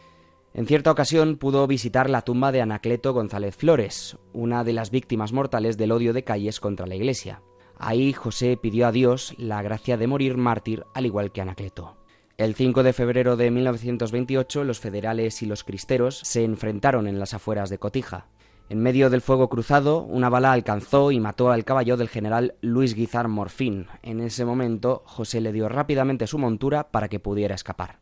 [0.55, 5.33] En cierta ocasión pudo visitar la tumba de Anacleto González Flores, una de las víctimas
[5.33, 7.43] mortales del odio de calles contra la Iglesia.
[7.79, 11.97] Ahí José pidió a Dios la gracia de morir mártir al igual que Anacleto.
[12.37, 17.35] El 5 de febrero de 1928 los federales y los cristeros se enfrentaron en las
[17.35, 18.27] afueras de Cotija.
[18.73, 22.95] En medio del fuego cruzado, una bala alcanzó y mató al caballo del general Luis
[22.95, 23.87] Guizar Morfín.
[24.03, 27.99] En ese momento, José le dio rápidamente su montura para que pudiera escapar.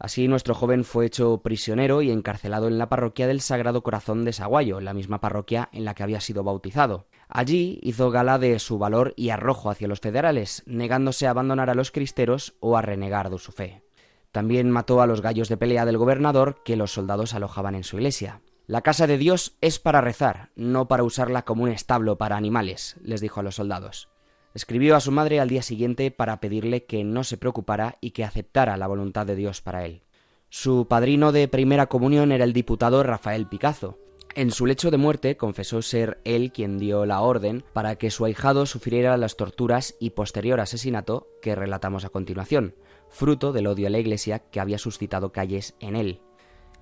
[0.00, 4.32] Así nuestro joven fue hecho prisionero y encarcelado en la parroquia del Sagrado Corazón de
[4.32, 7.06] Saguayo, la misma parroquia en la que había sido bautizado.
[7.28, 11.76] Allí hizo gala de su valor y arrojo hacia los federales, negándose a abandonar a
[11.76, 13.84] los cristeros o a renegar de su fe.
[14.32, 17.98] También mató a los gallos de pelea del gobernador que los soldados alojaban en su
[17.98, 18.40] iglesia.
[18.72, 22.96] La casa de Dios es para rezar, no para usarla como un establo para animales,
[23.02, 24.08] les dijo a los soldados.
[24.54, 28.24] Escribió a su madre al día siguiente para pedirle que no se preocupara y que
[28.24, 30.04] aceptara la voluntad de Dios para él.
[30.48, 33.98] Su padrino de primera comunión era el diputado Rafael Picazo.
[34.34, 38.24] En su lecho de muerte confesó ser él quien dio la orden para que su
[38.24, 42.74] ahijado sufriera las torturas y posterior asesinato que relatamos a continuación,
[43.10, 46.22] fruto del odio a la Iglesia que había suscitado Calles en él.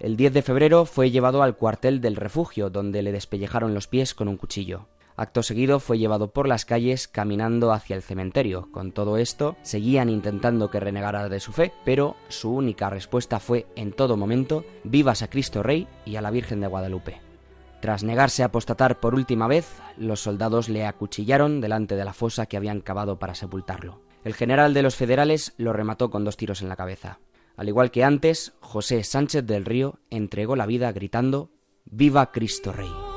[0.01, 4.15] El 10 de febrero fue llevado al cuartel del refugio, donde le despellejaron los pies
[4.15, 4.87] con un cuchillo.
[5.15, 8.71] Acto seguido fue llevado por las calles caminando hacia el cementerio.
[8.73, 13.67] Con todo esto, seguían intentando que renegara de su fe, pero su única respuesta fue
[13.77, 17.21] en todo momento vivas a Cristo Rey y a la Virgen de Guadalupe.
[17.83, 22.47] Tras negarse a apostatar por última vez, los soldados le acuchillaron delante de la fosa
[22.47, 24.01] que habían cavado para sepultarlo.
[24.25, 27.19] El general de los federales lo remató con dos tiros en la cabeza.
[27.61, 31.51] Al igual que antes, José Sánchez del Río entregó la vida gritando
[31.85, 33.10] Viva Cristo Rey.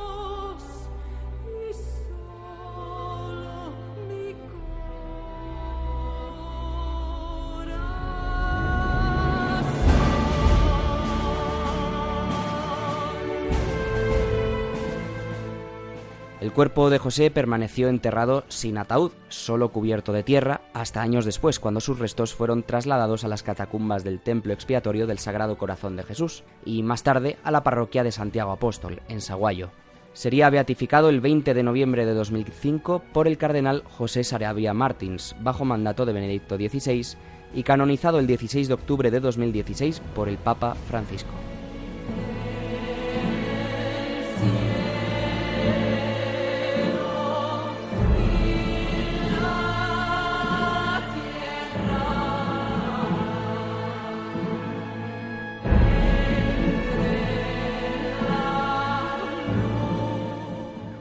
[16.54, 21.80] Cuerpo de José permaneció enterrado sin ataúd, solo cubierto de tierra, hasta años después, cuando
[21.80, 26.44] sus restos fueron trasladados a las catacumbas del templo expiatorio del Sagrado Corazón de Jesús,
[26.64, 29.72] y más tarde a la parroquia de Santiago Apóstol, en Saguayo.
[30.14, 35.66] Sería beatificado el 20 de noviembre de 2005 por el cardenal José Sarabia Martins, bajo
[35.66, 37.18] mandato de Benedicto XVI,
[37.56, 41.32] y canonizado el 16 de octubre de 2016 por el Papa Francisco.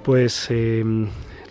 [0.03, 0.83] Pues eh,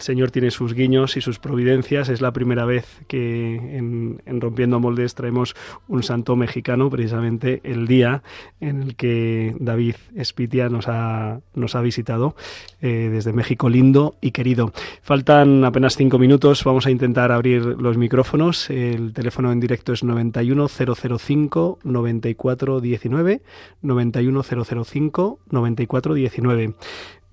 [0.02, 2.10] el Señor tiene sus guiños y sus providencias.
[2.10, 5.56] Es la primera vez que en, Rompiendo Moldes traemos
[5.88, 8.24] un santo mexicano, precisamente el día
[8.60, 12.36] en el que David Espitia nos ha, nos ha visitado
[12.82, 14.74] eh, desde México lindo y querido.
[15.04, 16.64] Faltan apenas cinco minutos.
[16.64, 18.72] Vamos a intentar abrir los micrófonos.
[18.72, 23.42] El teléfono en directo es 91005 9419
[23.84, 26.74] 91005 9419.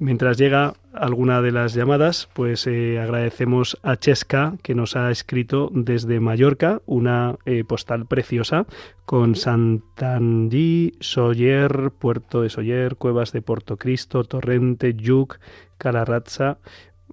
[0.01, 5.71] Mientras llega alguna de las llamadas, pues eh, agradecemos a Chesca que nos ha escrito
[5.73, 8.67] desde Mallorca una eh, postal preciosa
[9.05, 15.41] con Santangí, Soller, Puerto de Soller, Cuevas de Porto Cristo, Torrente, Yuc,
[15.79, 16.59] Calarratza,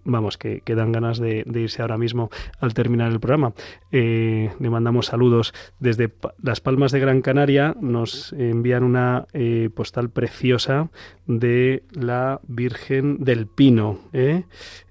[0.06, 2.30] vamos, que, dan ganas de, irse ahora mismo
[2.60, 3.54] al terminar el programa.
[3.92, 10.10] Eh, le mandamos saludos desde Las Palmas de Gran Canaria, nos envían una eh, postal
[10.10, 10.90] preciosa
[11.26, 14.00] de la Virgen del Pino.
[14.14, 14.44] ¿eh?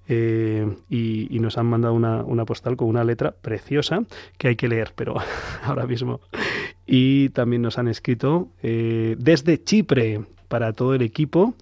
[0.06, 4.04] y, nos han mandado una, una, postal con una letra preciosa
[4.38, 5.14] que hay que leer, pero
[5.62, 6.20] ahora mismo.
[6.86, 11.54] Y también nos han escrito desde Chipre para todo el equipo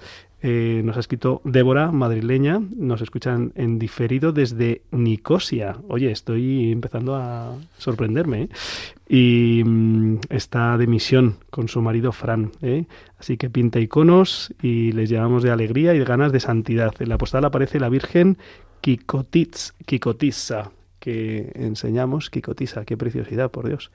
[0.45, 5.76] eh, nos ha escrito Débora, madrileña, nos escuchan en diferido desde Nicosia.
[5.88, 8.43] Oye, estoy empezando a sorprenderme.
[8.43, 8.49] ¿eh?
[9.09, 12.51] Y mm, está de misión con su marido Fran.
[12.61, 12.86] ¿eh?
[13.18, 16.93] Así que pinta iconos y les llevamos de alegría y de ganas de santidad.
[16.99, 18.36] En la postal aparece la Virgen
[18.80, 22.30] Kikotitz, Kikotisa, que enseñamos.
[22.30, 23.93] Kikotisa, qué preciosidad, por Dios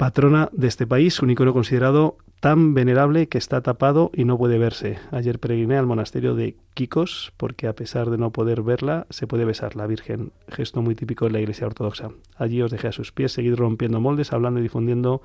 [0.00, 4.56] patrona de este país, un icono considerado tan venerable que está tapado y no puede
[4.56, 4.98] verse.
[5.10, 9.44] Ayer peregriné al monasterio de Kikos porque a pesar de no poder verla, se puede
[9.44, 12.12] besar la Virgen, gesto muy típico de la Iglesia Ortodoxa.
[12.34, 15.20] Allí os dejé a sus pies, seguid rompiendo moldes, hablando y difundiendo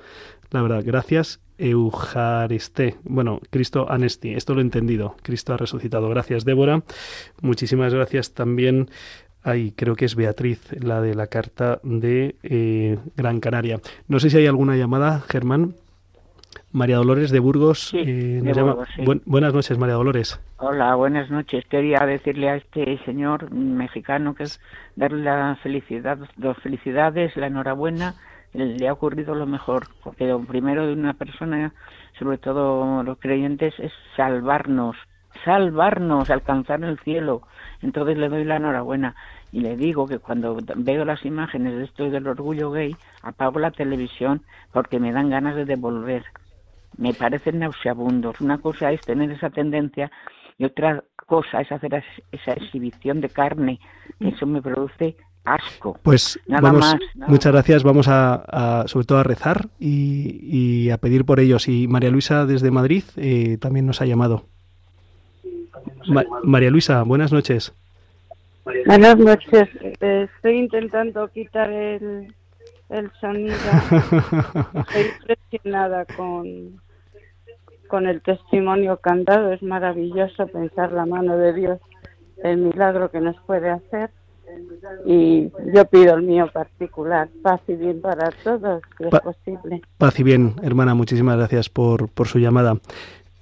[0.52, 0.84] la verdad.
[0.86, 2.98] Gracias, Eucharisté.
[3.06, 5.16] Bueno, Cristo Anesti, esto lo he entendido.
[5.24, 6.10] Cristo ha resucitado.
[6.10, 6.84] Gracias, Débora.
[7.42, 8.90] Muchísimas gracias también
[9.48, 13.80] Ay, creo que es Beatriz, la de la carta de eh, Gran Canaria.
[14.08, 15.76] No sé si hay alguna llamada, Germán.
[16.72, 18.42] María Dolores de Burgos eh,
[19.26, 20.42] buenas noches, María Dolores.
[20.58, 21.64] Hola, buenas noches.
[21.70, 24.60] Quería decirle a este señor mexicano que es
[24.96, 28.16] darle la felicidad, dos felicidades, la enhorabuena.
[28.52, 31.72] Le ha ocurrido lo mejor, porque lo primero de una persona,
[32.18, 34.96] sobre todo los creyentes, es salvarnos,
[35.44, 37.42] salvarnos, alcanzar el cielo.
[37.82, 39.16] Entonces le doy la enhorabuena
[39.52, 43.72] y le digo que cuando veo las imágenes de esto del orgullo gay, apago la
[43.72, 46.24] televisión porque me dan ganas de devolver
[46.98, 48.42] me parecen nauseabundos.
[48.42, 50.12] Una cosa es tener esa tendencia
[50.58, 53.80] y otra cosa es hacer esa exhibición de carne.
[54.20, 56.00] Eso me produce asco.
[56.02, 56.96] Pues nada más.
[57.28, 57.84] Muchas gracias.
[57.84, 61.68] Vamos a, sobre todo a rezar y, a pedir por ellos.
[61.68, 64.46] Y María Luisa desde Madrid eh, también nos ha llamado.
[66.44, 67.74] María Luisa, buenas noches.
[68.86, 69.70] Buenas noches.
[70.00, 72.34] Estoy intentando quitar el,
[72.90, 73.56] el sonido.
[74.74, 76.82] Estoy impresionada con,
[77.88, 79.52] con el testimonio cantado.
[79.52, 81.80] Es maravilloso pensar la mano de Dios,
[82.44, 84.10] el milagro que nos puede hacer.
[85.06, 89.82] Y yo pido el mío particular, paz y bien para todos, si es posible.
[89.98, 92.78] Paz y bien, hermana, muchísimas gracias por, por su llamada.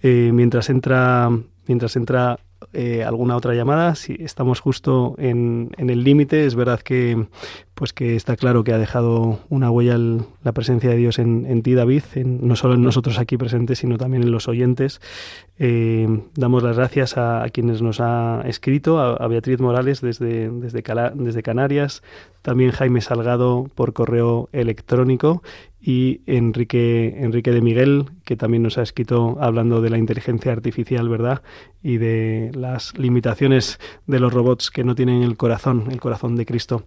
[0.02, 1.30] Eh, mientras entra,
[1.68, 2.40] mientras entra
[2.72, 3.96] eh, alguna otra llamada.
[3.96, 7.28] Si estamos justo en, en el límite, es verdad que
[7.74, 11.64] pues que está claro que ha dejado una huella la presencia de Dios en, en
[11.64, 15.02] ti, David, en, no solo en nosotros aquí presentes, sino también en los oyentes.
[15.58, 20.84] Eh, damos las gracias a, quienes nos ha escrito, a, Beatriz Morales desde, desde,
[21.16, 22.04] desde Canarias,
[22.42, 25.42] también Jaime Salgado por correo electrónico
[25.86, 31.10] y Enrique, Enrique de Miguel, que también nos ha escrito hablando de la inteligencia artificial,
[31.10, 31.42] ¿verdad?
[31.82, 36.46] Y de las limitaciones de los robots que no tienen el corazón, el corazón de
[36.46, 36.84] Cristo.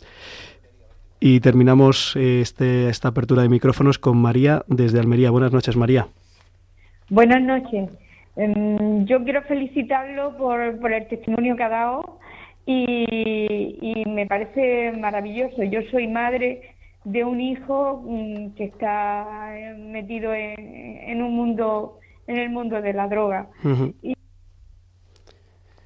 [1.21, 5.31] Y terminamos eh, este, esta apertura de micrófonos con María desde Almería.
[5.31, 6.07] Buenas noches, María.
[7.11, 7.91] Buenas noches.
[8.37, 12.19] Em, yo quiero felicitarlo por, por, el testimonio que ha dado
[12.65, 15.63] y, me parece maravilloso.
[15.65, 16.76] Yo soy madre
[17.07, 22.93] de un hijo mm, que está eh, metido en, un mundo, en el mundo de
[22.93, 23.49] la droga.
[24.03, 24.15] y,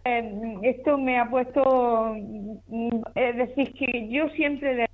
[0.04, 2.14] em, esto me ha puesto,
[2.68, 4.86] mm, es decir, que yo siempre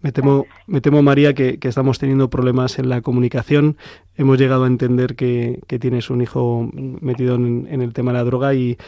[0.00, 3.76] me temo, me temo María, que, estamos teniendo problemas en la comunicación.
[4.16, 8.54] Hemos llegado a entender que, tienes un hijo metido en, el tema de la droga
[8.54, 8.78] y...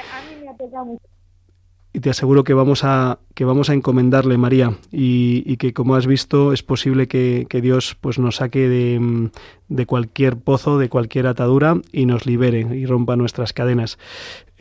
[2.01, 6.53] te aseguro que vamos a, que vamos a encomendarle, María, y, que como has visto
[6.53, 9.31] es posible que, Dios pues, nos saque de,
[9.69, 13.99] de, cualquier pozo, de cualquier atadura y nos libere y rompa nuestras cadenas.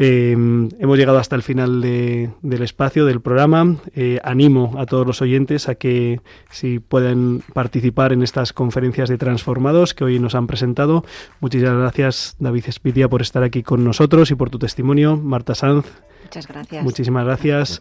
[0.02, 3.76] Eh, hemos llegado hasta el final del espacio del programa.
[3.94, 9.18] Eh, animo a todos los oyentes a que si pueden participar en estas conferencias de
[9.18, 11.04] transformados que hoy nos han presentado.
[11.42, 15.18] Muchísimas gracias, David Espitia, por estar aquí con nosotros y por tu testimonio.
[15.18, 15.86] Marta Sanz,
[16.30, 16.84] Muchas gracias.
[16.84, 17.80] Muchísimas gracias.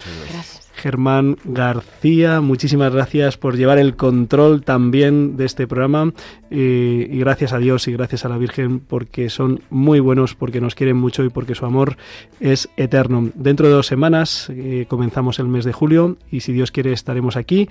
[0.74, 6.14] Germán García, muchísimas gracias por llevar el control también de este programa
[6.50, 10.74] y, gracias a Dios y gracias a la Virgen porque son muy buenos, porque nos
[10.74, 11.98] quieren mucho y porque su amor
[12.40, 13.28] es eterno.
[13.34, 17.36] Dentro de dos semanas eh, comenzamos el mes de julio y si Dios quiere estaremos
[17.36, 17.68] aquí.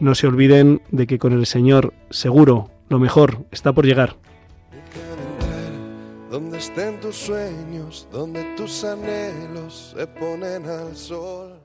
[0.00, 4.16] No se olviden de que con el Señor seguro lo mejor está por llegar
[6.30, 11.60] donde estén tus sueños, donde tus anhelos se ponen al sol.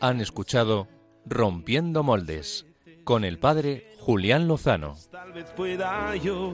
[0.00, 0.88] Han escuchado
[1.26, 2.66] Rompiendo Moldes
[3.04, 4.96] con el padre Julián Lozano.
[5.10, 6.52] Tal vez pueda yo.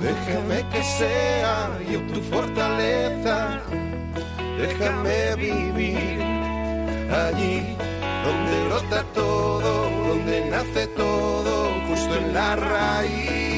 [0.00, 3.60] Déjame que sea yo tu fortaleza.
[4.58, 6.20] Déjame vivir
[7.10, 7.76] allí
[8.24, 13.57] donde brota todo, donde nace todo, justo en la raíz